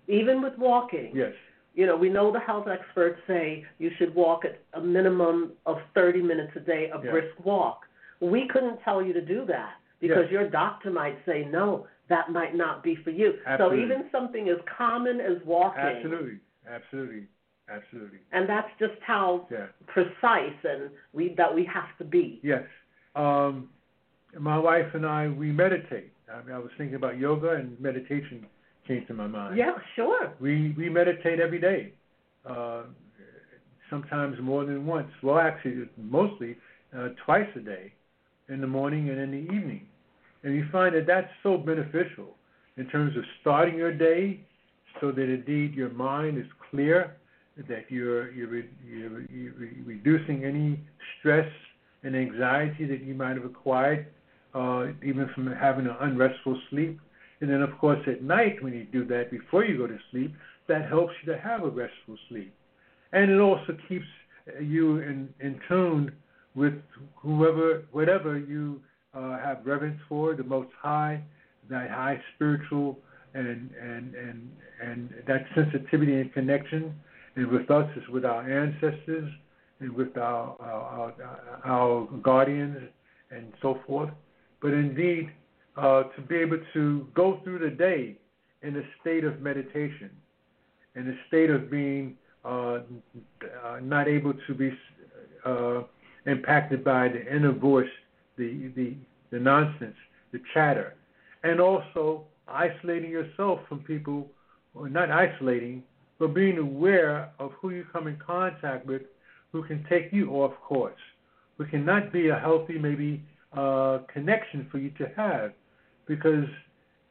[0.07, 1.33] even with walking, Yes,
[1.75, 5.77] you know, we know the health experts say you should walk at a minimum of
[5.95, 7.11] 30 minutes a day, a Yeah.
[7.11, 7.87] brisk walk.
[8.21, 10.33] We couldn't tell you to do that because Yes.
[10.33, 13.34] your doctor might say, no, that might not be for you.
[13.46, 13.78] Absolutely.
[13.78, 16.38] So even something as common as walking, absolutely,
[16.68, 17.26] absolutely,
[17.68, 18.18] absolutely.
[18.32, 19.66] and that's just how Yeah.
[19.86, 22.40] precise and we that we have to be.
[22.42, 22.64] Yes.
[23.14, 23.70] Um,
[24.38, 26.12] my wife and I, we meditate.
[26.32, 28.46] I, mean, I was thinking about yoga and meditation
[28.86, 29.56] came to my mind.
[29.56, 30.32] Yeah, sure.
[30.40, 31.92] We we meditate every day.
[32.44, 32.84] Uh,
[33.90, 35.11] sometimes more than once.
[35.22, 36.56] Well, actually, mostly
[36.96, 37.92] uh, twice a day,
[38.48, 39.86] in the morning and in the evening.
[40.43, 42.36] And you find that that's so beneficial
[42.76, 44.41] in terms of starting your day
[45.01, 47.16] so that indeed your mind is clear,
[47.68, 49.53] that you're, you're, you're, you're
[49.84, 50.80] reducing any
[51.18, 51.49] stress
[52.05, 54.07] and anxiety that you might have acquired,
[54.55, 57.01] uh, even from having an unrestful sleep.
[57.41, 60.34] And then, of course, at night, when you do that before you go to sleep,
[60.68, 62.55] that helps you to have a restful sleep.
[63.12, 64.07] And it also keeps
[64.61, 66.12] you in, in tune
[66.55, 66.74] with
[67.16, 68.80] whoever, whatever you
[69.14, 71.22] uh, have reverence for, the Most High,
[71.70, 72.98] that high spiritual
[73.34, 74.50] and and and
[74.82, 76.94] and that sensitivity and connection,
[77.36, 79.30] and with us is with our ancestors
[79.80, 82.78] and with our our, our, our guardians
[83.30, 84.11] and so forth.
[84.61, 85.30] But indeed,
[85.76, 88.16] uh, to be able to go through the day
[88.62, 90.11] in a state of meditation,
[90.96, 92.80] in a state of being uh,
[93.64, 94.72] uh, not able to be
[95.44, 95.82] uh,
[96.26, 97.86] impacted by the inner voice,
[98.39, 98.95] the, the,
[99.30, 99.97] the nonsense,
[100.32, 100.95] the chatter,
[101.43, 104.26] and also isolating yourself from people,
[104.74, 105.82] or not isolating,
[106.18, 109.03] but being aware of who you come in contact with
[109.53, 111.01] who can take you off course,
[111.57, 113.22] who cannot be a healthy, maybe,
[113.53, 115.53] uh, connection for you to have.
[116.07, 116.45] Because,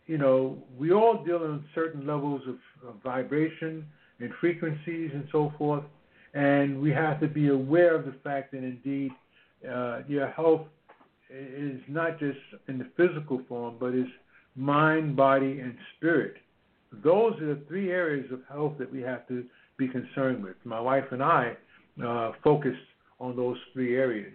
[0.06, 3.86] you know, we all deal in certain levels of, of vibration
[4.20, 5.84] and frequencies and so forth,
[6.34, 9.12] and we have to be aware of the fact that indeed
[9.70, 10.68] uh, your health
[11.30, 14.08] is not just in the physical form, but is
[14.56, 16.36] mind, body, and spirit.
[17.04, 19.46] Those are the three areas of health that we have to
[19.78, 20.56] be concerned with.
[20.64, 21.56] My wife and I
[22.04, 22.76] uh, focus
[23.20, 24.34] on those three areas.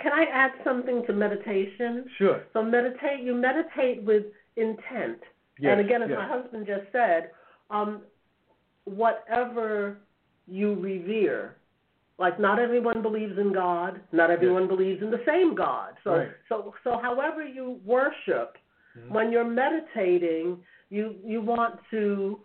[0.00, 2.06] Can I add something to meditation?
[2.18, 2.42] Sure.
[2.52, 3.20] So meditate.
[3.22, 4.24] You meditate with
[4.56, 5.18] intent.
[5.58, 6.18] Yes, and again, as yes.
[6.18, 7.30] my husband just said,
[7.70, 8.02] um,
[8.84, 9.98] whatever
[10.46, 11.56] you revere,
[12.20, 15.96] like not everyone believes in God, not everyone believes in the same God.
[16.04, 16.28] So, Right.
[16.50, 18.58] so, so, however you worship,
[18.96, 19.10] Mhm.
[19.10, 22.40] when you're meditating, you you want to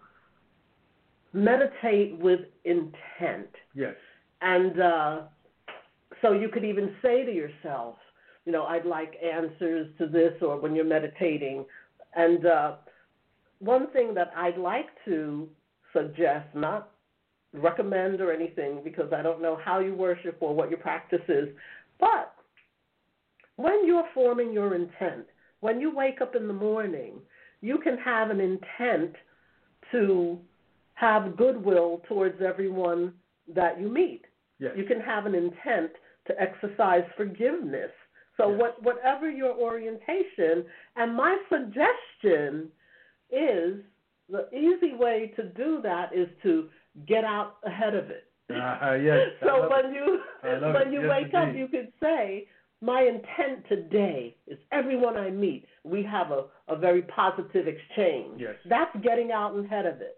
[1.34, 3.54] meditate with intent.
[3.74, 3.96] Yes.
[4.42, 5.22] And uh,
[6.22, 7.98] so you could even say to yourself,
[8.46, 11.66] you know, I'd like answers to this, or when you're meditating.
[12.14, 12.76] And uh,
[13.60, 15.50] one thing that I'd like to
[15.92, 16.92] suggest, not
[17.58, 21.49] recommend or anything, because I don't know how you worship or what your practice is,
[21.99, 22.34] but
[23.56, 25.26] when you're forming your intent,
[25.62, 27.14] when you wake up in the morning,
[27.62, 29.16] you can have an intent
[29.91, 30.39] to
[30.93, 33.14] have goodwill towards everyone
[33.53, 34.24] that you meet.
[34.60, 34.74] Yes.
[34.76, 35.91] You can have an intent
[36.28, 37.91] to exercise forgiveness.
[38.38, 38.60] So Yes.
[38.60, 42.72] what whatever your orientation, and my suggestion
[43.32, 43.82] is
[44.30, 46.70] the easy way to do that is to
[47.08, 48.26] get out ahead of it.
[48.50, 49.30] Uh, yes.
[49.42, 50.94] So when you when it.
[50.94, 52.48] you Yes, wake up, you could say,
[52.82, 58.56] "My intent today is everyone I meet, we have a, a very positive exchange." Yes.
[58.70, 60.18] That's getting out ahead of it.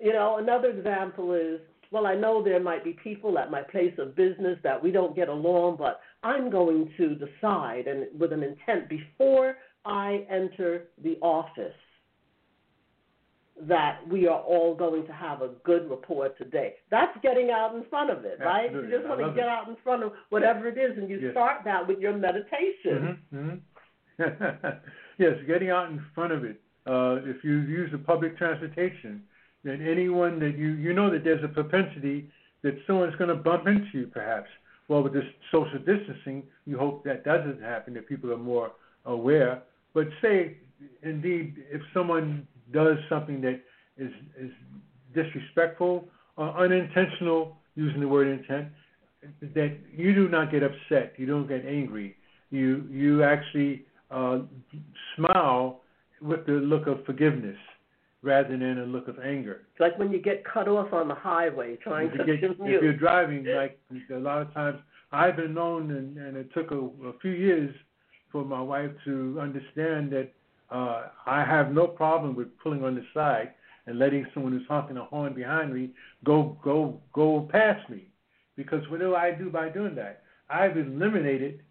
[0.00, 3.94] You know, another example is, well, I know there might be people at my place
[3.98, 8.42] of business that we don't get along, but I'm going to decide and with an
[8.42, 11.72] intent before I enter the office
[13.62, 16.74] that we are all going to have a good rapport today.
[16.90, 18.66] That's getting out in front of it, right?
[18.66, 18.90] Absolutely.
[18.90, 19.48] You just want to get it.
[19.48, 21.32] out in front of whatever it is, and you Yes.
[21.32, 23.18] start that with your meditation.
[23.30, 23.54] hmm
[25.18, 26.60] yes, getting out in front of it.
[26.86, 29.22] Uh, if you use the public transportation,
[29.62, 32.30] then anyone that you you know that there's a propensity
[32.62, 34.48] that someone's going to bump into you, perhaps.
[34.88, 37.92] Well, with this social distancing, you hope that doesn't happen.
[37.94, 38.72] That people are more
[39.04, 39.62] aware.
[39.92, 40.58] But say,
[41.02, 43.60] indeed, if someone does something that
[43.96, 44.50] is is
[45.14, 46.04] disrespectful
[46.36, 48.68] or unintentional, using the word intent,
[49.54, 51.14] that you do not get upset.
[51.16, 52.16] You don't get angry.
[52.50, 54.40] You you actually uh,
[55.16, 55.80] smile
[56.22, 57.58] with the look of forgiveness
[58.22, 59.62] rather than a look of anger.
[59.72, 62.82] It's like when you get cut off on the highway trying If, to get, if
[62.82, 63.78] you're driving, like
[64.12, 64.80] a lot of times,
[65.12, 67.74] I've been known, and, and it took a, a few years
[68.32, 70.32] for my wife to understand that
[70.70, 73.52] uh, I have no problem with pulling on the side
[73.86, 75.90] and letting someone who's honking a horn behind me
[76.24, 78.08] go go go past me,
[78.56, 80.22] because what do I do by doing that?
[80.50, 81.62] I've eliminated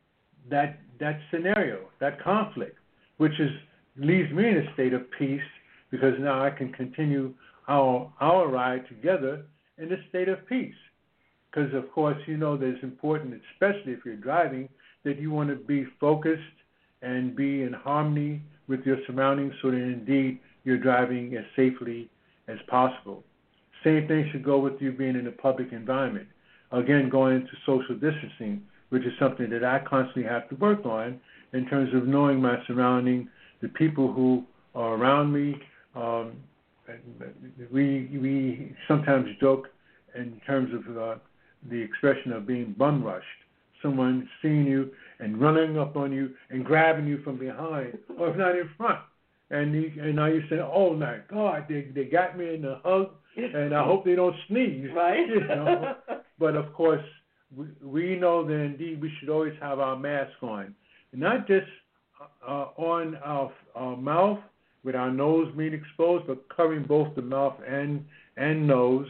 [0.50, 2.78] that that scenario, that conflict,
[3.18, 3.52] which is
[3.98, 5.42] leaves me in a state of peace
[5.92, 7.34] because now I can continue
[7.68, 9.46] our our ride together
[9.78, 10.76] in a state of peace.
[11.52, 14.70] Because of course you know that it's important, especially if you're driving,
[15.04, 16.42] that you want to be focused
[17.02, 22.10] and be in harmony with your surroundings, so that indeed you're driving as safely
[22.48, 23.24] as possible.
[23.84, 26.28] Same thing should go with you being in a public environment.
[26.72, 31.20] Again, going into social distancing, which is something that I constantly have to work on
[31.54, 33.30] in terms of knowing my surrounding,
[33.62, 34.44] the people who
[34.74, 35.56] are around me,
[35.96, 36.34] um,
[37.72, 39.70] we we sometimes joke
[40.16, 41.16] in terms of uh,
[41.70, 43.26] the expression of being bum rushed.
[43.82, 48.38] Someone seeing you and running up on you and grabbing you from behind, or if
[48.38, 49.00] not in front.
[49.52, 52.80] And you, and now you say, "Oh my God, they they got me in the
[52.84, 55.28] hug, and I hope they don't sneeze." Right.
[55.30, 55.96] You know?
[56.40, 57.04] but of course,
[57.56, 60.74] we, we know that indeed we should always have our mask on,
[61.14, 61.68] not just
[62.48, 64.40] uh, on our, our mouth
[64.84, 68.06] with our nose being exposed, but covering both the mouth and
[68.38, 69.08] and nose.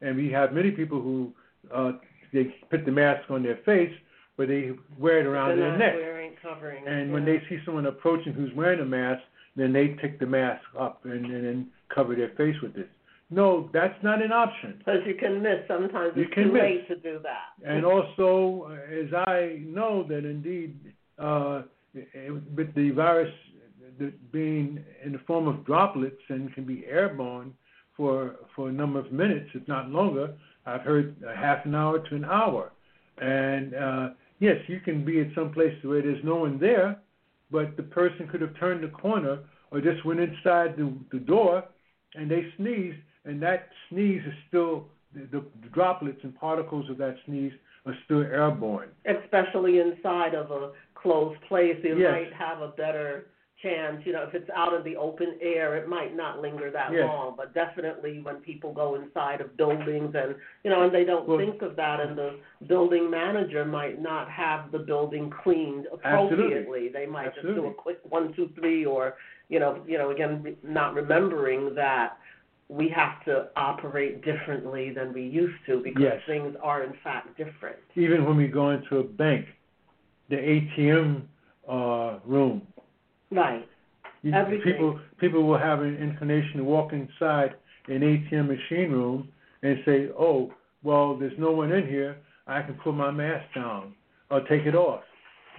[0.00, 1.32] And we have many people who
[1.72, 1.92] uh,
[2.32, 3.92] they put the mask on their face,
[4.36, 5.94] but they wear it around They're their neck.
[5.94, 6.86] wearing covering.
[6.86, 7.12] And yeah.
[7.12, 9.22] when they see someone approaching who's wearing a mask,
[9.56, 12.90] then they take the mask up and, and then cover their face with it.
[13.30, 14.74] No, that's not an option.
[14.78, 15.60] Because you can miss.
[15.66, 16.62] Sometimes You it's can too miss.
[16.62, 17.66] late to do that.
[17.66, 20.78] And also, as I know that indeed,
[21.18, 21.62] uh,
[22.54, 23.32] with the virus
[24.32, 27.54] being in the form of droplets and can be airborne
[27.96, 30.34] for for a number of minutes, if not longer,
[30.66, 32.72] I've heard a half an hour to an hour.
[33.18, 34.08] And uh,
[34.42, 36.98] yes, you can be at some place where there's no one there,
[37.50, 39.38] but the person could have turned the corner
[39.70, 41.64] or just went inside the, the door
[42.14, 47.16] and they sneezed, and that sneeze is still the, the droplets and particles of that
[47.26, 47.52] sneeze
[47.86, 48.88] are still airborne.
[49.06, 52.10] Especially inside of a closed place, you Yes.
[52.10, 53.26] might have a better
[53.62, 54.04] chance.
[54.04, 57.06] You know, if it's out in the open air, it might not linger that Yes.
[57.06, 57.34] long.
[57.36, 60.34] But definitely when people go inside of buildings and,
[60.64, 62.34] you know, and they don't Well- think of that, and the
[62.66, 66.44] building manager might not have the building cleaned Absolutely.
[66.46, 66.88] appropriately.
[66.88, 69.16] They might just do a quick one, two, three, or,
[69.48, 72.18] you know, you know, again, not remembering that
[72.68, 76.22] we have to operate differently than we used to because Yes.
[76.24, 77.76] things are in fact different.
[77.96, 79.46] Even when we go into a bank,
[80.28, 81.28] the ATM
[81.68, 82.66] uh, room,
[83.32, 83.66] Right.
[84.22, 84.72] you, Everything.
[84.72, 87.54] people people will have an inclination to walk inside
[87.88, 89.28] an ATM machine room
[89.62, 90.52] and say, "Oh,
[90.82, 92.16] well, there's no one in here.
[92.46, 93.94] I can put my mask down
[94.30, 95.02] or take it off."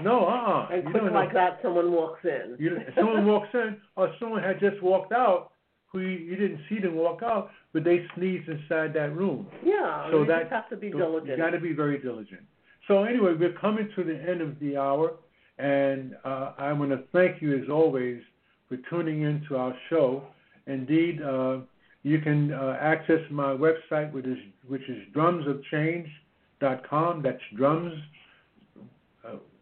[0.01, 0.69] No, uh-uh.
[0.73, 1.39] And you quick like know.
[1.39, 2.55] that, someone walks in.
[2.59, 5.51] You, someone walks in, or someone had just walked out,
[5.91, 9.45] who you, you didn't see them walk out, but they sneezed inside that room.
[9.63, 11.29] yeah, So you that- just have to be diligent.
[11.29, 12.41] You got to be very diligent.
[12.87, 15.11] So anyway, we're coming to the end of the hour,
[15.57, 18.21] and uh, I want to thank you as always
[18.67, 20.23] for tuning in to our show.
[20.67, 21.57] Indeed, uh,
[22.03, 24.37] you can uh, access my website, which is
[24.67, 27.21] which is drumsofchange.com.
[27.21, 27.93] That's drums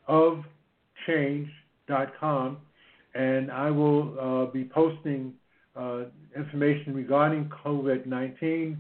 [0.08, 0.44] of
[1.08, 2.58] change.com,
[3.16, 5.34] and I will uh, be posting
[5.76, 6.04] uh,
[6.36, 8.78] information regarding COVID-19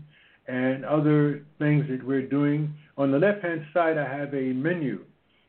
[0.47, 2.73] and other things that we're doing.
[2.97, 5.05] On the left-hand side, I have a menu,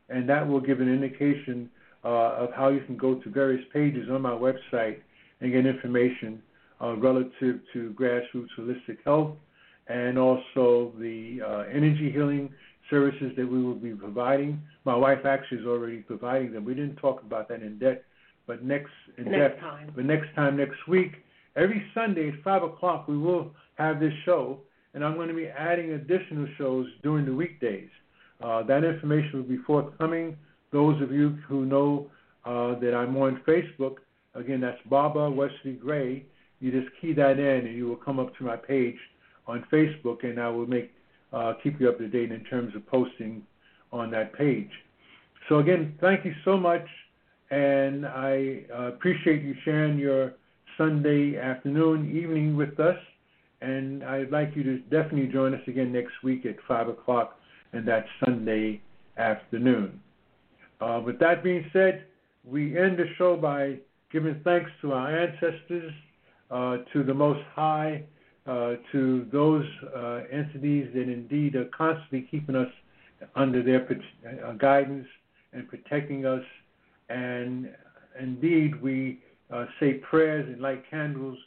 [0.09, 1.69] and that will give an indication
[2.03, 4.99] uh, of how you can go to various pages on my website
[5.41, 6.41] and get information
[6.81, 9.35] uh, relative to grassroots holistic health
[9.87, 12.49] and also the uh, energy healing
[12.89, 14.61] services that we will be providing.
[14.85, 16.65] My wife actually is already providing them.
[16.65, 18.05] We didn't talk about that in depth,
[18.47, 19.91] but next in Next depth, time.
[19.95, 21.13] but next time next week,
[21.55, 24.59] every Sunday at five o'clock, we will have this show,
[24.93, 27.89] and I'm going to be adding additional shows during the weekdays.
[28.43, 30.37] Uh, that information will be forthcoming.
[30.71, 32.07] Those of you who know
[32.45, 33.95] uh, that I'm on Facebook,
[34.35, 36.25] again, that's Baba Wesley Gray.
[36.59, 38.97] You just key that in, and you will come up to my page
[39.47, 40.91] on Facebook, and I will make
[41.31, 43.43] uh, keep you up to date in terms of posting
[43.91, 44.69] on that page.
[45.49, 46.85] So again, thank you so much,
[47.51, 50.33] and I uh, appreciate you sharing your
[50.77, 52.97] Sunday afternoon, evening with us.
[53.61, 57.37] And I'd like you to definitely join us again next week at five o'clock,
[57.73, 58.81] and that's Sunday
[59.17, 59.99] afternoon.
[60.79, 62.05] Uh, with that being said,
[62.45, 63.77] we end the show by
[64.11, 65.91] giving thanks to our ancestors,
[66.51, 68.03] uh, to the Most High,
[68.45, 69.65] uh, to those
[69.95, 72.67] uh, entities that indeed are constantly keeping us
[73.35, 73.87] under their
[74.45, 75.07] uh, guidance
[75.53, 76.43] and protecting us.
[77.09, 77.69] And
[78.19, 79.19] indeed, we
[79.51, 81.37] uh, say prayers and light candles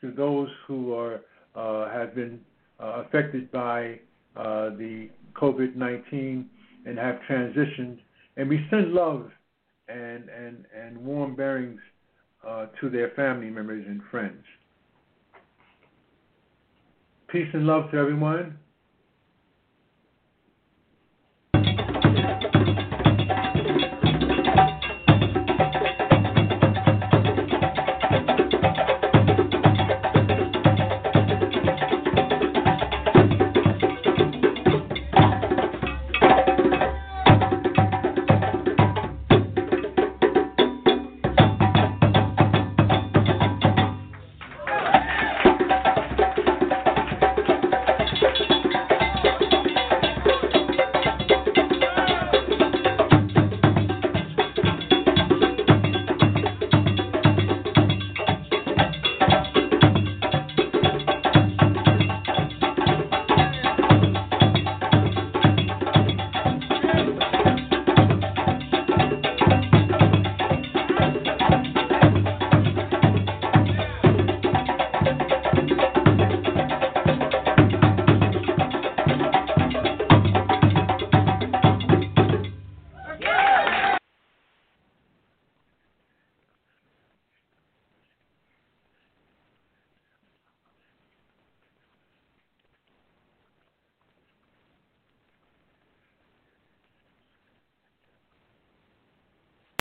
[0.00, 1.20] to those who are
[1.54, 2.40] have been
[2.78, 3.98] affected by
[4.36, 4.70] uh,
[5.36, 6.44] the COVID-19
[6.86, 7.98] and have transitioned.
[8.36, 9.30] And we send love
[9.88, 11.80] and and and warm bearings
[12.46, 14.44] uh, to their family members and friends.
[17.28, 18.58] Peace and love to everyone.